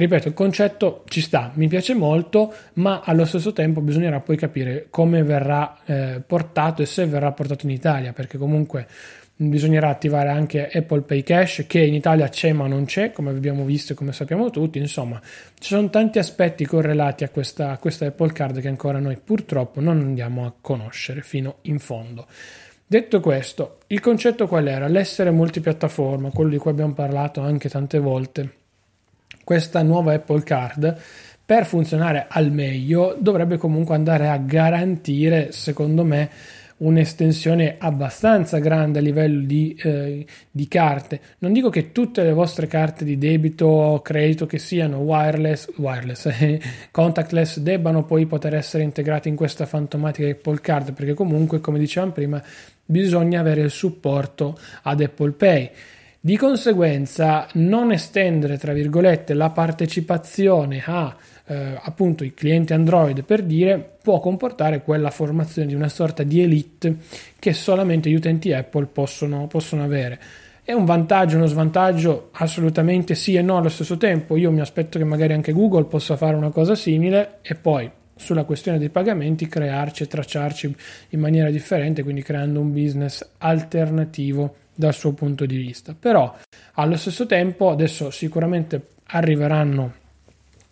Ripeto, 0.00 0.28
il 0.28 0.34
concetto 0.34 1.04
ci 1.08 1.20
sta, 1.20 1.52
mi 1.56 1.68
piace 1.68 1.92
molto, 1.92 2.54
ma 2.74 3.02
allo 3.04 3.26
stesso 3.26 3.52
tempo 3.52 3.82
bisognerà 3.82 4.18
poi 4.20 4.34
capire 4.34 4.86
come 4.88 5.22
verrà 5.22 5.76
eh, 5.84 6.22
portato 6.26 6.80
e 6.80 6.86
se 6.86 7.04
verrà 7.04 7.30
portato 7.32 7.66
in 7.66 7.72
Italia, 7.72 8.14
perché 8.14 8.38
comunque 8.38 8.86
bisognerà 9.36 9.90
attivare 9.90 10.30
anche 10.30 10.70
Apple 10.70 11.02
Pay 11.02 11.22
Cash 11.22 11.64
che 11.66 11.80
in 11.80 11.92
Italia 11.92 12.28
c'è 12.28 12.52
ma 12.52 12.66
non 12.66 12.86
c'è, 12.86 13.12
come 13.12 13.28
abbiamo 13.28 13.66
visto 13.66 13.92
e 13.92 13.94
come 13.94 14.12
sappiamo 14.12 14.48
tutti, 14.48 14.78
insomma 14.78 15.20
ci 15.58 15.74
sono 15.74 15.90
tanti 15.90 16.18
aspetti 16.18 16.64
correlati 16.64 17.24
a 17.24 17.28
questa, 17.28 17.70
a 17.70 17.76
questa 17.76 18.06
Apple 18.06 18.32
Card 18.32 18.58
che 18.62 18.68
ancora 18.68 19.00
noi 19.00 19.18
purtroppo 19.22 19.82
non 19.82 19.98
andiamo 19.98 20.46
a 20.46 20.54
conoscere 20.58 21.20
fino 21.20 21.56
in 21.62 21.78
fondo. 21.78 22.26
Detto 22.86 23.20
questo, 23.20 23.80
il 23.88 24.00
concetto 24.00 24.46
qual 24.46 24.66
era? 24.66 24.88
L'essere 24.88 25.30
multipiattaforma, 25.30 26.30
quello 26.30 26.48
di 26.48 26.56
cui 26.56 26.70
abbiamo 26.70 26.94
parlato 26.94 27.42
anche 27.42 27.68
tante 27.68 27.98
volte 27.98 28.59
questa 29.50 29.82
nuova 29.82 30.12
Apple 30.12 30.44
Card 30.44 30.96
per 31.44 31.66
funzionare 31.66 32.26
al 32.28 32.52
meglio 32.52 33.16
dovrebbe 33.18 33.56
comunque 33.56 33.96
andare 33.96 34.28
a 34.28 34.36
garantire, 34.36 35.50
secondo 35.50 36.04
me, 36.04 36.30
un'estensione 36.76 37.74
abbastanza 37.76 38.58
grande 38.58 39.00
a 39.00 39.02
livello 39.02 39.44
di, 39.44 39.74
eh, 39.82 40.24
di, 40.52 40.68
carte. 40.68 41.20
Non 41.38 41.52
dico 41.52 41.68
che 41.68 41.90
tutte 41.90 42.22
le 42.22 42.32
vostre 42.32 42.68
carte 42.68 43.04
di 43.04 43.18
debito 43.18 43.66
o 43.66 44.00
credito 44.02 44.46
che 44.46 44.60
siano 44.60 44.98
wireless, 44.98 45.68
wireless 45.78 46.26
eh, 46.26 46.60
contactless 46.92 47.58
debbano 47.58 48.04
poi 48.04 48.26
poter 48.26 48.54
essere 48.54 48.84
integrate 48.84 49.28
in 49.28 49.34
questa 49.34 49.66
fantomatica 49.66 50.28
Apple 50.28 50.60
Card, 50.60 50.92
perché 50.92 51.14
comunque, 51.14 51.58
come 51.58 51.80
dicevamo 51.80 52.12
prima, 52.12 52.40
bisogna 52.84 53.40
avere 53.40 53.62
il 53.62 53.70
supporto 53.70 54.56
ad 54.82 55.00
Apple 55.00 55.32
Pay. 55.32 55.70
Di 56.22 56.36
conseguenza, 56.36 57.46
non 57.54 57.92
estendere, 57.92 58.58
tra 58.58 58.74
virgolette, 58.74 59.32
la 59.32 59.48
partecipazione 59.48 60.82
a 60.84 61.16
eh, 61.46 61.78
appunto 61.80 62.24
i 62.24 62.34
clienti 62.34 62.74
Android 62.74 63.24
per 63.24 63.42
dire 63.42 63.96
può 64.02 64.20
comportare 64.20 64.82
quella 64.82 65.10
formazione 65.10 65.66
di 65.66 65.74
una 65.74 65.88
sorta 65.88 66.22
di 66.22 66.42
elite 66.42 66.96
che 67.38 67.54
solamente 67.54 68.10
gli 68.10 68.14
utenti 68.14 68.52
Apple 68.52 68.84
possono, 68.92 69.46
possono 69.46 69.82
avere. 69.82 70.20
È 70.62 70.72
un 70.72 70.84
vantaggio, 70.84 71.38
uno 71.38 71.46
svantaggio? 71.46 72.28
Assolutamente 72.32 73.14
sì 73.14 73.36
e 73.36 73.40
no 73.40 73.56
allo 73.56 73.70
stesso 73.70 73.96
tempo. 73.96 74.36
Io 74.36 74.50
mi 74.50 74.60
aspetto 74.60 74.98
che 74.98 75.04
magari 75.04 75.32
anche 75.32 75.52
Google 75.52 75.84
possa 75.84 76.18
fare 76.18 76.36
una 76.36 76.50
cosa 76.50 76.74
simile 76.74 77.38
e 77.40 77.54
poi 77.54 77.90
sulla 78.14 78.44
questione 78.44 78.76
dei 78.76 78.90
pagamenti 78.90 79.48
crearci 79.48 80.02
e 80.02 80.06
tracciarci 80.06 80.76
in 81.08 81.20
maniera 81.20 81.48
differente, 81.48 82.02
quindi 82.02 82.22
creando 82.22 82.60
un 82.60 82.72
business 82.74 83.26
alternativo 83.38 84.54
dal 84.80 84.94
suo 84.94 85.12
punto 85.12 85.46
di 85.46 85.56
vista. 85.56 85.94
Però 85.96 86.34
allo 86.74 86.96
stesso 86.96 87.26
tempo 87.26 87.70
adesso 87.70 88.10
sicuramente 88.10 88.88
arriveranno 89.04 89.98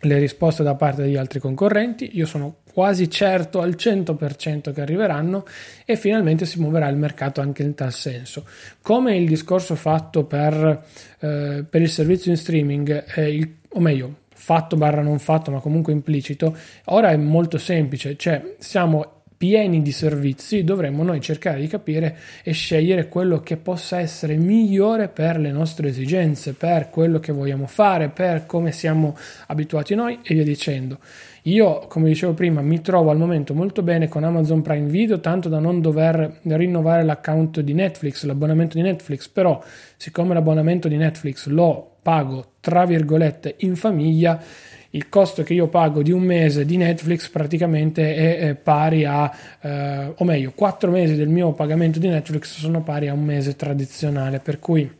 le 0.01 0.18
risposte 0.18 0.62
da 0.62 0.75
parte 0.75 1.03
degli 1.03 1.16
altri 1.16 1.40
concorrenti, 1.40 2.11
io 2.16 2.25
sono 2.25 2.59
quasi 2.73 3.11
certo 3.11 3.61
al 3.61 3.75
100% 3.77 4.73
che 4.73 4.81
arriveranno 4.81 5.44
e 5.85 5.97
finalmente 5.97 6.47
si 6.47 6.61
muoverà 6.61 6.87
il 6.88 6.97
mercato 6.97 7.40
anche 7.40 7.62
in 7.62 7.75
tal 7.75 7.92
senso. 7.92 8.47
Come 8.81 9.16
il 9.16 9.27
discorso 9.27 9.75
fatto 9.75 10.25
per, 10.25 10.85
eh, 11.18 11.64
per 11.68 11.83
il 11.83 11.88
servizio 11.88 12.31
in 12.31 12.37
streaming, 12.37 13.05
eh, 13.16 13.35
il, 13.35 13.55
o 13.71 13.81
meglio, 13.81 14.14
fatto 14.33 14.77
barra 14.77 15.03
non 15.03 15.18
fatto, 15.18 15.51
ma 15.51 15.59
comunque 15.59 15.92
implicito, 15.92 16.57
ora 16.85 17.11
è 17.11 17.16
molto 17.16 17.59
semplice, 17.59 18.16
cioè 18.16 18.55
siamo 18.59 19.17
pieni 19.38 19.83
di 19.83 19.92
servizi, 19.92 20.64
dovremmo 20.64 21.05
noi 21.05 21.20
cercare 21.20 21.61
di 21.61 21.68
capire 21.68 22.16
e 22.42 22.51
scegliere 22.51 23.09
quello 23.09 23.40
che 23.40 23.57
possa 23.57 24.01
essere 24.01 24.37
migliore 24.37 25.07
per 25.09 25.38
le 25.38 25.53
nostre 25.53 25.88
esigenze, 25.88 26.55
per 26.55 26.90
quello 26.90 27.20
che 27.20 27.31
vogliamo 27.31 27.68
fare, 27.68 28.09
per 28.09 28.46
come 28.46 28.72
siamo 28.72 29.16
abituati 29.46 29.94
noi 29.94 30.18
e 30.24 30.35
via 30.35 30.42
dicendo. 30.42 30.98
Io, 31.42 31.87
come 31.87 32.09
dicevo 32.09 32.35
prima, 32.35 32.61
mi 32.62 32.81
trovo 32.81 33.11
al 33.11 33.16
momento 33.16 33.55
molto 33.55 33.83
bene 33.83 34.09
con 34.09 34.24
Amazon 34.24 34.61
Prime 34.61 34.88
Video, 34.88 35.20
tanto 35.20 35.48
da 35.48 35.61
non 35.61 35.81
dover 35.81 36.40
rinnovare 36.42 37.05
l'account 37.05 37.61
di 37.61 37.74
Netflix, 37.74 38.24
l'abbonamento 38.24 38.77
di 38.77 38.83
Netflix, 38.83 39.29
però 39.29 39.62
siccome 39.96 40.35
l'abbonamento 40.35 40.88
di 40.88 40.96
Netflix 40.96 41.46
lo 41.46 41.92
pago 42.03 42.55
tra 42.61 42.85
virgolette 42.85 43.55
in 43.59 43.77
famiglia, 43.77 44.42
il 44.90 45.09
costo 45.09 45.42
che 45.42 45.55
io 45.55 45.68
pago 45.68 46.03
di 46.03 46.12
un 46.12 46.22
mese 46.22 46.64
di 46.64 46.77
Netflix 46.77 47.29
praticamente 47.29 48.14
è, 48.14 48.38
è 48.38 48.55
pari 48.55 49.05
a, 49.05 49.31
eh, 49.61 50.12
o 50.16 50.24
meglio, 50.24 50.53
quattro 50.55 50.90
mesi 50.90 51.14
del 51.14 51.29
mio 51.29 51.53
pagamento 51.53 51.98
di 51.98 52.09
Netflix 52.09 52.59
sono 52.59 52.83
pari 52.83 53.09
a 53.09 53.12
un 53.12 53.24
mese 53.24 53.55
tradizionale, 53.55 54.40
per 54.40 54.59
cui 54.59 54.90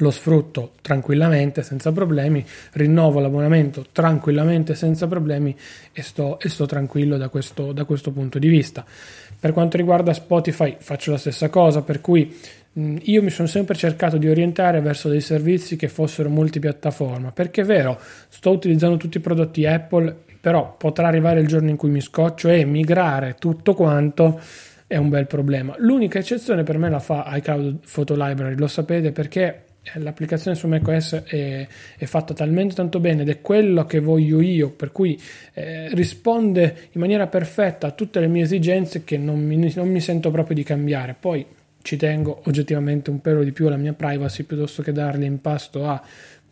lo 0.00 0.10
sfrutto 0.10 0.72
tranquillamente, 0.80 1.62
senza 1.62 1.92
problemi, 1.92 2.44
rinnovo 2.72 3.20
l'abbonamento 3.20 3.86
tranquillamente, 3.92 4.74
senza 4.74 5.06
problemi 5.06 5.56
e 5.92 6.02
sto, 6.02 6.38
e 6.40 6.48
sto 6.48 6.66
tranquillo 6.66 7.16
da 7.16 7.28
questo, 7.28 7.72
da 7.72 7.84
questo 7.84 8.10
punto 8.10 8.38
di 8.38 8.48
vista. 8.48 8.84
Per 9.40 9.52
quanto 9.52 9.76
riguarda 9.76 10.12
Spotify 10.12 10.76
faccio 10.78 11.12
la 11.12 11.18
stessa 11.18 11.48
cosa, 11.48 11.82
per 11.82 12.00
cui 12.00 12.36
io 12.74 13.22
mi 13.22 13.30
sono 13.30 13.48
sempre 13.48 13.74
cercato 13.74 14.18
di 14.18 14.28
orientare 14.28 14.80
verso 14.80 15.08
dei 15.08 15.20
servizi 15.20 15.76
che 15.76 15.88
fossero 15.88 16.28
multipiattaforma, 16.28 17.32
perché 17.32 17.62
è 17.62 17.64
vero, 17.64 17.98
sto 18.28 18.50
utilizzando 18.50 18.96
tutti 18.96 19.16
i 19.16 19.20
prodotti 19.20 19.66
Apple, 19.66 20.14
però 20.40 20.76
potrà 20.76 21.08
arrivare 21.08 21.40
il 21.40 21.48
giorno 21.48 21.70
in 21.70 21.76
cui 21.76 21.90
mi 21.90 22.00
scoccio 22.00 22.48
e 22.48 22.64
migrare 22.64 23.34
tutto 23.38 23.74
quanto 23.74 24.40
è 24.86 24.96
un 24.96 25.08
bel 25.08 25.26
problema. 25.26 25.74
L'unica 25.78 26.18
eccezione 26.18 26.62
per 26.62 26.78
me 26.78 26.88
la 26.88 27.00
fa 27.00 27.30
iCloud 27.36 27.78
Photo 27.92 28.14
Library, 28.14 28.54
lo 28.56 28.68
sapete 28.68 29.12
perché 29.12 29.64
eh, 29.82 29.98
l'applicazione 30.00 30.56
su 30.56 30.66
macOS 30.66 31.22
è, 31.24 31.66
è, 31.96 32.04
fatta 32.04 32.34
talmente 32.34 32.74
tanto 32.74 33.00
bene 33.00 33.22
ed 33.22 33.28
è 33.28 33.40
quello 33.40 33.84
che 33.84 34.00
voglio 34.00 34.40
io, 34.40 34.70
per 34.70 34.92
cui 34.92 35.20
eh, 35.54 35.88
risponde 35.94 36.88
in 36.92 37.00
maniera 37.00 37.26
perfetta 37.26 37.88
a 37.88 37.90
tutte 37.90 38.20
le 38.20 38.28
mie 38.28 38.42
esigenze 38.42 39.04
che 39.04 39.18
non 39.18 39.38
mi, 39.40 39.72
non 39.74 39.88
mi, 39.88 40.00
sento 40.00 40.30
proprio 40.30 40.54
di 40.54 40.62
cambiare. 40.62 41.14
Poi 41.18 41.44
ci 41.82 41.96
tengo 41.96 42.42
oggettivamente 42.44 43.10
un 43.10 43.20
pelo 43.20 43.42
di 43.42 43.52
più 43.52 43.66
alla 43.66 43.76
mia 43.76 43.92
privacy 43.92 44.42
piuttosto 44.42 44.82
che 44.82 44.92
darle 44.92 45.24
in 45.24 45.40
pasto 45.40 45.86
a 45.86 46.02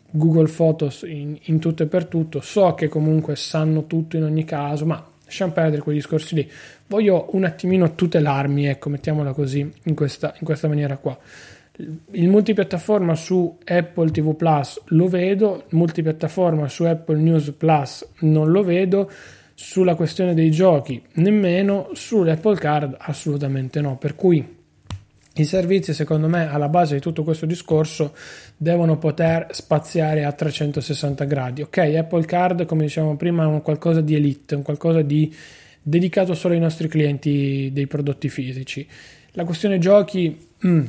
Google 0.09 0.49
Photos 0.49 1.03
in, 1.03 1.37
in 1.43 1.59
tutto 1.59 1.83
e 1.83 1.87
per 1.87 2.05
tutto. 2.05 2.41
So 2.41 2.73
che 2.73 2.87
comunque 2.87 3.35
sanno 3.35 3.85
tutto 3.87 4.17
in 4.17 4.23
ogni 4.23 4.45
caso, 4.45 4.85
ma 4.85 5.05
lasciamo 5.23 5.51
perdere 5.51 5.81
quei 5.81 5.95
discorsi 5.95 6.35
lì. 6.35 6.49
Voglio 6.87 7.29
un 7.31 7.43
attimino 7.43 7.95
tutelarmi, 7.95 8.67
ecco, 8.67 8.89
mettiamola 8.89 9.33
così, 9.33 9.69
in 9.83 9.95
questa, 9.95 10.33
in 10.39 10.45
questa 10.45 10.67
maniera 10.67 10.97
qua 10.97 11.17
il 12.11 12.27
multipiattaforma 12.27 13.13
su 13.13 13.57
Apple 13.63 14.09
TV 14.09 14.35
Plus 14.35 14.81
lo 14.85 15.07
vedo, 15.07 15.65
multipiattaforma 15.69 16.67
su 16.67 16.83
Apple 16.83 17.19
News 17.19 17.53
Plus 17.55 18.07
non 18.21 18.51
lo 18.51 18.63
vedo, 18.63 19.11
sulla 19.53 19.95
questione 19.95 20.33
dei 20.33 20.51
giochi 20.51 21.01
nemmeno, 21.13 21.89
sull'Apple 21.93 22.57
Card 22.57 22.95
assolutamente 22.99 23.81
no, 23.81 23.97
per 23.97 24.15
cui 24.15 24.55
i 25.41 25.45
servizi 25.45 25.93
secondo 25.93 26.27
me 26.27 26.49
alla 26.49 26.69
base 26.69 26.95
di 26.95 27.01
tutto 27.01 27.23
questo 27.23 27.45
discorso 27.45 28.13
devono 28.55 28.97
poter 28.97 29.47
spaziare 29.51 30.23
a 30.23 30.31
360 30.31 31.25
gradi. 31.25 31.61
Ok, 31.61 31.77
Apple 31.77 32.25
Card 32.25 32.65
come 32.65 32.83
dicevamo 32.83 33.15
prima 33.15 33.43
è 33.43 33.47
un 33.47 33.61
qualcosa 33.61 34.01
di 34.01 34.15
elite, 34.15 34.55
un 34.55 34.63
qualcosa 34.63 35.01
di 35.01 35.33
dedicato 35.81 36.33
solo 36.33 36.53
ai 36.53 36.59
nostri 36.59 36.87
clienti 36.87 37.69
dei 37.71 37.87
prodotti 37.87 38.29
fisici. 38.29 38.87
La 39.31 39.43
questione 39.45 39.77
giochi... 39.79 40.37
Mm, 40.65 40.85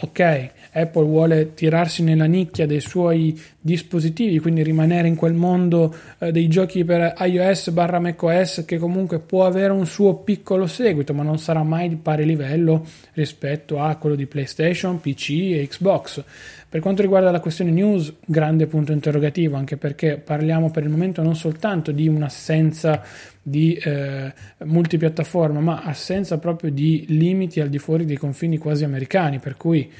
ok, 0.00 0.50
Apple 0.72 1.04
vuole 1.04 1.54
tirarsi 1.54 2.04
nella 2.04 2.26
nicchia 2.26 2.66
dei 2.66 2.80
suoi 2.80 3.40
dispositivi, 3.60 4.38
quindi 4.38 4.62
rimanere 4.62 5.08
in 5.08 5.16
quel 5.16 5.34
mondo 5.34 5.94
eh, 6.18 6.30
dei 6.30 6.46
giochi 6.46 6.84
per 6.84 7.14
iOS 7.18 7.70
barra 7.70 7.98
macOS 7.98 8.64
che 8.64 8.78
comunque 8.78 9.18
può 9.18 9.44
avere 9.44 9.72
un 9.72 9.86
suo 9.86 10.14
piccolo 10.16 10.66
seguito, 10.66 11.12
ma 11.14 11.24
non 11.24 11.38
sarà 11.38 11.64
mai 11.64 11.88
di 11.88 11.96
pari 11.96 12.24
livello 12.24 12.86
rispetto 13.14 13.80
a 13.80 13.96
quello 13.96 14.14
di 14.14 14.26
PlayStation, 14.26 15.00
PC 15.00 15.30
e 15.30 15.66
Xbox. 15.68 16.22
Per 16.70 16.80
quanto 16.80 17.00
riguarda 17.00 17.30
la 17.30 17.40
questione 17.40 17.70
news, 17.70 18.12
grande 18.24 18.66
punto 18.66 18.92
interrogativo, 18.92 19.56
anche 19.56 19.78
perché 19.78 20.18
parliamo 20.18 20.70
per 20.70 20.82
il 20.82 20.90
momento 20.90 21.22
non 21.22 21.34
soltanto 21.34 21.92
di 21.92 22.06
un'assenza 22.08 23.02
di 23.48 23.74
eh, 23.74 24.32
multipiattaforma, 24.64 25.60
ma 25.60 25.82
assenza 25.82 26.38
proprio 26.38 26.70
di 26.70 27.04
limiti 27.08 27.60
al 27.60 27.68
di 27.68 27.78
fuori 27.78 28.04
dei 28.04 28.16
confini 28.16 28.58
quasi 28.58 28.84
americani, 28.84 29.38
per 29.38 29.56
cui 29.56 29.90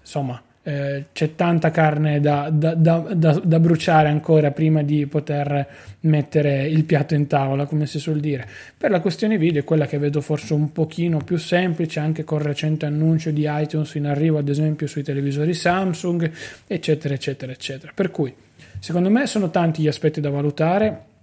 insomma 0.00 0.40
eh, 0.68 1.04
c'è 1.12 1.36
tanta 1.36 1.70
carne 1.70 2.18
da, 2.18 2.50
da, 2.50 2.74
da, 2.74 3.40
da, 3.40 3.60
bruciare 3.60 4.08
ancora 4.08 4.50
prima 4.50 4.82
di 4.82 5.06
poter 5.06 5.64
mettere 6.00 6.66
il 6.66 6.82
piatto 6.82 7.14
in 7.14 7.28
tavola, 7.28 7.66
come 7.66 7.86
si 7.86 8.00
suol 8.00 8.18
dire. 8.18 8.44
Per 8.76 8.90
la 8.90 8.98
questione 8.98 9.38
video 9.38 9.60
è 9.60 9.64
quella 9.64 9.86
che 9.86 9.98
vedo 9.98 10.20
forse 10.20 10.54
un 10.54 10.72
pochino 10.72 11.18
più 11.18 11.36
semplice, 11.36 12.00
anche 12.00 12.24
con 12.24 12.40
il 12.40 12.46
recente 12.46 12.84
annuncio 12.84 13.30
di 13.30 13.46
iTunes 13.48 13.94
in 13.94 14.06
arrivo, 14.06 14.38
ad 14.38 14.48
esempio 14.48 14.88
sui 14.88 15.04
televisori 15.04 15.54
Samsung, 15.54 16.28
eccetera, 16.66 17.14
eccetera, 17.14 17.52
eccetera. 17.52 17.92
Per 17.94 18.10
cui, 18.10 18.34
secondo 18.80 19.08
me, 19.08 19.26
sono 19.26 19.50
tanti 19.50 19.82
gli 19.82 19.88
aspetti 19.88 20.20
da 20.20 20.30
valutare 20.30 21.14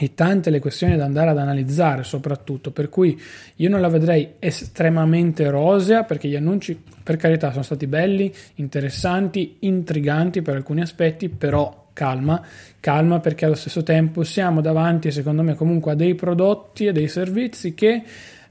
e 0.00 0.14
tante 0.14 0.50
le 0.50 0.60
questioni 0.60 0.96
da 0.96 1.04
andare 1.04 1.30
ad 1.30 1.38
analizzare 1.38 2.04
soprattutto. 2.04 2.70
Per 2.70 2.88
cui 2.88 3.20
io 3.56 3.68
non 3.68 3.80
la 3.80 3.88
vedrei 3.88 4.34
estremamente 4.38 5.50
rosea 5.50 6.04
perché 6.04 6.28
gli 6.28 6.36
annunci 6.36 6.80
per 7.02 7.16
carità 7.16 7.50
sono 7.50 7.64
stati 7.64 7.86
belli 7.86 8.32
interessanti 8.56 9.56
intriganti 9.60 10.40
per 10.42 10.54
alcuni 10.54 10.82
aspetti 10.82 11.28
però 11.28 11.88
calma. 11.92 12.40
Calma 12.78 13.18
perché 13.18 13.44
allo 13.44 13.56
stesso 13.56 13.82
tempo 13.82 14.22
siamo 14.22 14.60
davanti 14.60 15.10
secondo 15.10 15.42
me 15.42 15.54
comunque 15.54 15.92
a 15.92 15.94
dei 15.96 16.14
prodotti 16.14 16.86
e 16.86 16.92
dei 16.92 17.08
servizi 17.08 17.74
che 17.74 18.02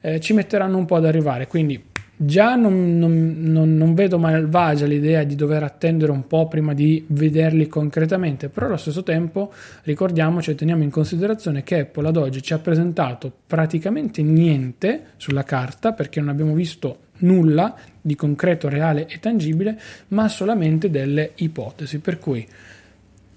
eh, 0.01 0.19
ci 0.19 0.33
metteranno 0.33 0.77
un 0.77 0.85
po' 0.85 0.95
ad 0.95 1.05
arrivare. 1.05 1.47
Quindi 1.47 1.81
Già 2.19 2.55
non, 2.55 2.97
non, 2.97 3.35
non, 3.41 3.77
non, 3.77 3.93
vedo 3.93 4.17
malvagia 4.17 4.87
l'idea 4.87 5.23
di 5.23 5.35
dover 5.35 5.61
attendere 5.61 6.11
un 6.11 6.25
po' 6.25 6.47
prima 6.47 6.73
di 6.73 7.05
vederli 7.09 7.67
concretamente, 7.67 8.49
però 8.49 8.65
allo 8.65 8.77
stesso 8.77 9.03
tempo 9.03 9.53
ricordiamoci 9.83 10.49
e 10.49 10.55
teniamo 10.55 10.81
in 10.81 10.89
considerazione 10.89 11.61
che 11.61 11.81
Apple 11.81 12.07
ad 12.07 12.17
oggi 12.17 12.41
ci 12.41 12.53
ha 12.53 12.57
presentato 12.57 13.31
praticamente 13.45 14.23
niente 14.23 15.09
sulla 15.17 15.43
carta 15.43 15.93
perché 15.93 16.19
non 16.19 16.29
abbiamo 16.29 16.55
visto 16.55 17.01
nulla 17.19 17.75
di 18.01 18.15
concreto, 18.15 18.67
reale 18.67 19.05
e 19.07 19.19
tangibile, 19.19 19.79
ma 20.07 20.27
solamente 20.27 20.89
delle 20.89 21.33
ipotesi. 21.35 21.99
Per 21.99 22.17
cui, 22.17 22.43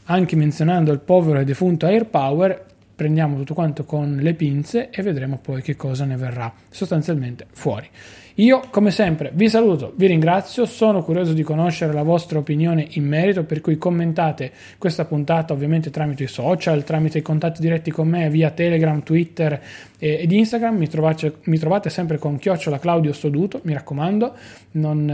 anche 0.05 0.37
menzionando 0.37 0.91
il 0.91 1.01
povero 1.01 1.39
e 1.39 1.45
defunto 1.45 1.85
AirPower, 1.85 2.65
prendiamo 2.97 3.37
tutto 3.37 3.53
quanto 3.53 3.85
con 3.85 4.17
le 4.23 4.33
pinze 4.33 4.89
e 4.89 5.03
vedremo 5.03 5.39
poi 5.39 5.61
che 5.61 5.77
cosa 5.77 6.07
ne 6.07 6.17
verrà 6.17 6.51
sostanzialmente 6.71 7.45
fuori. 7.51 7.87
Io, 8.35 8.63
come 8.71 8.91
sempre, 8.91 9.33
vi 9.35 9.49
saluto, 9.49 9.93
vi 9.97 10.07
ringrazio, 10.07 10.65
sono 10.65 11.03
curioso 11.03 11.33
di 11.33 11.43
conoscere 11.43 11.93
la 11.93 12.05
vostra 12.05 12.39
opinione 12.39 12.87
in 12.91 13.05
merito, 13.05 13.45
per 13.45 13.61
cui 13.61 13.77
commentate 13.77 14.53
questa 14.79 15.05
puntata 15.05 15.53
ovviamente 15.53 15.91
tramite 15.91 16.25
i 16.25 16.29
social, 16.29 16.85
tramite 16.85 17.19
i 17.19 17.23
contatti 17.23 17.61
diretti 17.61 17.91
con 17.91 18.09
me 18.09 18.31
via 18.31 18.51
Telegram, 18.51 19.03
Twitter 19.03 19.61
ed 19.99 20.31
Instagram, 20.31 20.77
mi 20.77 20.89
trovate, 20.89 21.35
mi 21.45 21.59
trovate 21.59 21.91
sempre 21.91 22.19
con 22.19 22.39
chiocciola 22.39 22.79
Claudio 22.79 23.13
Stoduto, 23.13 23.61
mi 23.65 23.75
raccomando, 23.75 24.35
non, 24.73 25.05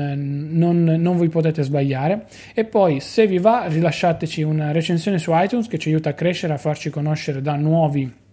non, 0.50 0.85
non 0.85 1.18
vi 1.18 1.29
potete 1.29 1.62
sbagliare. 1.62 2.26
E 2.55 2.64
poi, 2.64 3.00
se 3.00 3.26
vi 3.26 3.38
va, 3.38 3.66
rilasciateci 3.66 4.42
una 4.42 4.72
recensione 4.72 5.18
su 5.18 5.33
iTunes 5.35 5.68
che 5.68 5.79
ci 5.79 5.88
aiuta 5.88 6.11
a 6.11 6.14
crescere, 6.14 6.52
a 6.52 6.59
farci 6.59 6.90
conoscere 6.90 7.40
da 7.40 7.57
nuovi 7.57 8.24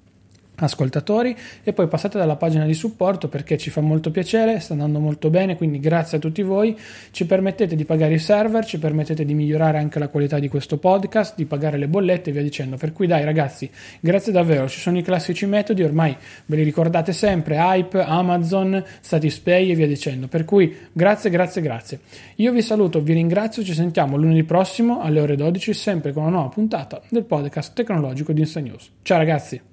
ascoltatori 0.56 1.36
e 1.63 1.74
poi 1.74 1.88
passate 1.88 2.18
dalla 2.18 2.36
pagina 2.36 2.66
di 2.66 2.74
supporto 2.74 3.28
perché 3.28 3.58
ci 3.58 3.70
fa 3.70 3.82
molto 3.82 4.12
piacere, 4.12 4.60
sta 4.60 4.74
andando 4.74 5.00
molto 5.00 5.30
bene, 5.30 5.58
quindi 5.58 5.80
grazie 5.80 6.18
a 6.18 6.20
tutti 6.20 6.42
voi, 6.42 6.78
ci 7.12 7.26
permettete 7.26 7.76
di 7.76 7.86
pagare 7.86 8.13
i 8.13 8.20
server, 8.20 8.66
ci 8.66 8.80
permettete 8.80 9.26
di 9.26 9.34
migliorare 9.34 9.78
anche 9.78 10.00
la 10.00 10.08
qualità 10.08 10.39
di 10.39 10.48
questo 10.48 10.78
podcast, 10.78 11.36
di 11.36 11.46
pagare 11.46 11.78
le 11.78 11.88
bollette 11.88 12.30
e 12.30 12.34
via 12.34 12.42
dicendo. 12.42 12.78
Per 12.78 12.94
cui 12.94 13.08
dai 13.08 13.24
ragazzi, 13.24 13.70
grazie 14.00 14.32
davvero, 14.32 14.68
ci 14.68 14.80
sono 14.80 14.98
i 14.98 15.02
classici 15.02 15.46
metodi, 15.46 15.84
ormai 15.84 16.16
ve 16.46 16.56
li 16.56 16.63
ricordate 16.63 17.13
sempre, 17.13 17.56
Hype, 17.58 18.02
Amazon, 18.02 18.84
Satispay 19.00 19.72
e 19.72 19.76
via 19.76 19.88
dicendo. 19.88 20.28
Per 20.28 20.46
cui 20.46 20.76
grazie, 20.92 21.30
grazie, 21.30 21.62
grazie. 21.62 22.00
Io 22.36 22.52
vi 22.52 22.62
saluto, 22.62 23.02
vi 23.02 23.13
ringrazio, 23.13 23.63
ci 23.63 23.74
sentiamo 23.74 24.18
lunedì 24.18 24.44
prossimo 24.44 25.02
alle 25.02 25.20
ore 25.20 25.36
12 25.36 25.74
sempre 25.74 26.12
con 26.12 26.24
una 26.24 26.32
nuova 26.32 26.50
puntata 26.50 27.02
del 27.10 27.24
podcast 27.24 27.74
tecnologico 27.74 28.32
di 28.32 28.42
Insta 28.42 28.60
News. 28.60 28.89
Ciao 29.02 29.18
ragazzi! 29.18 29.72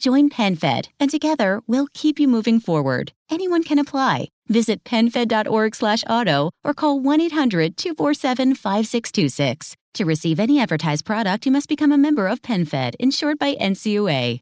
Join 0.00 0.30
PenFed, 0.30 0.88
and 0.98 1.10
together 1.10 1.60
we'll 1.66 1.88
keep 1.92 2.18
you 2.18 2.26
moving 2.26 2.58
forward. 2.58 3.12
Anyone 3.30 3.62
can 3.62 3.78
apply. 3.78 4.28
Visit 4.48 4.82
PenFed.org/auto 4.82 6.50
or 6.64 6.74
call 6.74 7.02
1-800-247-5626. 7.02 9.74
To 9.92 10.04
receive 10.06 10.40
any 10.40 10.58
advertised 10.58 11.04
product, 11.04 11.44
you 11.44 11.52
must 11.52 11.68
become 11.68 11.92
a 11.92 11.98
member 11.98 12.28
of 12.28 12.40
PenFed, 12.40 12.94
insured 12.98 13.38
by 13.38 13.56
NCUA. 13.56 14.40